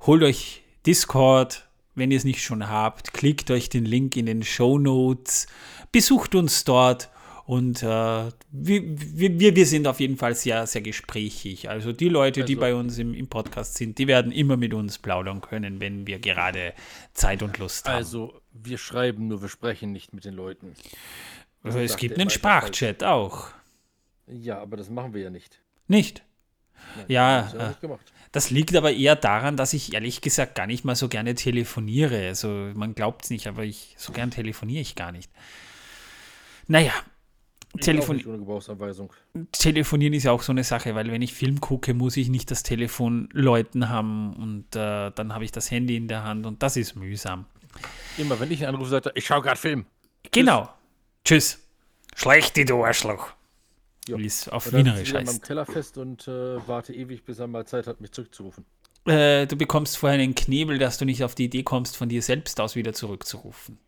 Holt 0.01 0.23
euch 0.23 0.63
Discord, 0.85 1.67
wenn 1.95 2.11
ihr 2.11 2.17
es 2.17 2.23
nicht 2.23 2.41
schon 2.43 2.69
habt, 2.69 3.13
klickt 3.13 3.51
euch 3.51 3.69
den 3.69 3.85
Link 3.85 4.15
in 4.17 4.25
den 4.25 4.43
Show 4.43 4.79
Notes, 4.79 5.47
besucht 5.91 6.35
uns 6.35 6.63
dort 6.63 7.09
und 7.45 7.83
äh, 7.83 7.85
wir, 7.85 8.31
wir, 8.51 9.55
wir 9.55 9.65
sind 9.67 9.87
auf 9.87 9.99
jeden 9.99 10.17
Fall 10.17 10.33
sehr, 10.33 10.65
sehr 10.65 10.81
gesprächig. 10.81 11.69
Also 11.69 11.91
die 11.93 12.09
Leute, 12.09 12.43
die 12.43 12.53
Also- 12.55 12.61
bei 12.61 12.73
uns 12.73 12.97
im, 12.97 13.13
im 13.13 13.27
Podcast 13.27 13.75
sind, 13.75 13.99
die 13.99 14.07
werden 14.07 14.31
immer 14.31 14.57
mit 14.57 14.73
uns 14.73 14.97
plaudern 14.97 15.41
können, 15.41 15.79
wenn 15.79 16.07
wir 16.07 16.17
gerade 16.19 16.73
Zeit 17.13 17.43
und 17.43 17.59
Lust 17.59 17.87
haben. 17.87 17.97
Also, 17.97 18.41
wir 18.63 18.77
schreiben 18.77 19.27
nur, 19.27 19.41
wir 19.41 19.49
sprechen 19.49 19.91
nicht 19.91 20.13
mit 20.13 20.25
den 20.25 20.33
Leuten. 20.33 20.73
Also 21.63 21.79
es 21.79 21.97
gibt 21.97 22.19
einen 22.19 22.29
Sprachchat 22.29 23.03
auch. 23.03 23.49
Ja, 24.27 24.59
aber 24.59 24.77
das 24.77 24.89
machen 24.89 25.13
wir 25.13 25.21
ja 25.21 25.29
nicht. 25.29 25.59
Nicht? 25.87 26.23
Nein, 26.95 27.05
Ja, 27.07 27.51
das 27.53 27.77
äh. 27.81 27.97
Das 28.31 28.49
liegt 28.49 28.75
aber 28.75 28.91
eher 28.91 29.15
daran, 29.15 29.55
dass 29.55 29.73
ich 29.73 29.93
ehrlich 29.93 30.21
gesagt 30.21 30.55
gar 30.55 30.67
nicht 30.67 30.83
mal 30.83 30.95
so 30.95 31.07
gerne 31.07 31.35
telefoniere. 31.35 32.27
Also 32.27 32.49
man 32.75 32.93
glaubt 32.93 33.23
es 33.23 33.29
nicht, 33.29 33.47
aber 33.47 33.63
ich 33.63 33.95
so 33.97 34.11
gern 34.11 34.29
telefoniere 34.29 34.81
ich 34.81 34.95
gar 34.95 35.11
nicht. 35.11 35.31
Naja, 36.67 36.91
Telefon 37.79 38.21
telefonieren 39.51 40.13
ist 40.13 40.23
ja 40.23 40.31
auch 40.31 40.41
so 40.41 40.51
eine 40.51 40.63
Sache, 40.63 40.95
weil 40.95 41.11
wenn 41.11 41.21
ich 41.21 41.33
Film 41.33 41.59
gucke, 41.59 41.93
muss 41.93 42.17
ich 42.17 42.29
nicht 42.29 42.49
das 42.51 42.63
Telefon 42.63 43.29
läuten 43.31 43.89
haben 43.89 44.33
und 44.33 44.75
äh, 44.75 45.11
dann 45.11 45.33
habe 45.33 45.45
ich 45.45 45.51
das 45.51 45.71
Handy 45.71 45.95
in 45.95 46.07
der 46.07 46.23
Hand 46.23 46.45
und 46.45 46.63
das 46.63 46.77
ist 46.77 46.95
mühsam. 46.95 47.45
Immer, 48.17 48.39
wenn 48.39 48.51
ich 48.51 48.65
einen 48.65 48.75
Anruf 48.75 48.89
sage, 48.89 49.11
ich 49.15 49.25
schaue 49.25 49.41
gerade 49.41 49.59
Film. 49.59 49.85
Genau. 50.31 50.69
Tschüss. 51.23 51.59
Schlechte, 52.15 52.65
du 52.65 52.83
Arschloch. 52.83 53.33
Ja. 54.07 54.17
Wie 54.17 54.25
es 54.25 54.47
auf 54.47 54.65
dann 54.65 54.79
Wienerisch 54.79 55.09
sitze 55.09 55.19
ich 55.19 55.25
meinem 55.25 55.35
heißt. 55.35 55.43
Keller 55.43 55.65
fest 55.65 55.97
und 55.97 56.27
äh, 56.27 56.67
warte 56.67 56.93
ewig, 56.93 57.25
bis 57.25 57.39
er 57.39 57.47
mal 57.47 57.65
Zeit 57.65 57.87
hat, 57.87 58.01
mich 58.01 58.11
zurückzurufen. 58.11 58.65
Äh, 59.05 59.47
du 59.47 59.55
bekommst 59.55 59.97
vorher 59.97 60.19
einen 60.19 60.35
Knebel, 60.35 60.77
dass 60.77 60.97
du 60.97 61.05
nicht 61.05 61.23
auf 61.23 61.35
die 61.35 61.45
Idee 61.45 61.63
kommst, 61.63 61.97
von 61.97 62.09
dir 62.09 62.21
selbst 62.21 62.59
aus 62.59 62.75
wieder 62.75 62.93
zurückzurufen. 62.93 63.79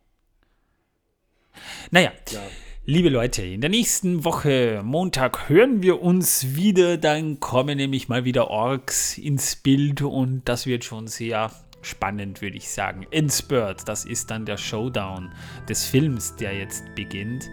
Naja, 1.91 2.11
Ja, 2.29 2.41
liebe 2.85 3.09
Leute, 3.09 3.43
in 3.43 3.61
der 3.61 3.69
nächsten 3.69 4.23
Woche, 4.23 4.81
Montag, 4.83 5.49
hören 5.49 5.81
wir 5.81 6.01
uns 6.01 6.55
wieder. 6.55 6.97
Dann 6.97 7.39
kommen 7.39 7.77
nämlich 7.77 8.09
mal 8.09 8.25
wieder 8.25 8.49
Orks 8.49 9.17
ins 9.17 9.55
Bild 9.55 10.01
und 10.01 10.43
das 10.45 10.65
wird 10.65 10.83
schon 10.83 11.07
sehr 11.07 11.51
spannend, 11.87 12.41
würde 12.41 12.57
ich 12.57 12.69
sagen. 12.69 13.05
Inspired, 13.11 13.87
das 13.87 14.05
ist 14.05 14.29
dann 14.31 14.45
der 14.45 14.57
Showdown 14.57 15.31
des 15.67 15.85
Films, 15.85 16.35
der 16.35 16.55
jetzt 16.57 16.83
beginnt. 16.95 17.49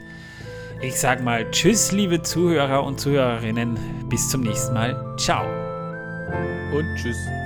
Ich 0.83 0.99
sag 0.99 1.23
mal 1.23 1.51
Tschüss, 1.51 1.92
liebe 1.92 2.20
Zuhörer 2.23 2.85
und 2.85 3.01
Zuhörerinnen. 3.01 3.79
Bis 4.09 4.29
zum 4.29 4.42
nächsten 4.42 4.75
Mal. 4.75 5.16
Ciao. 5.16 5.44
und 6.73 6.97
tschüss. 6.97 7.44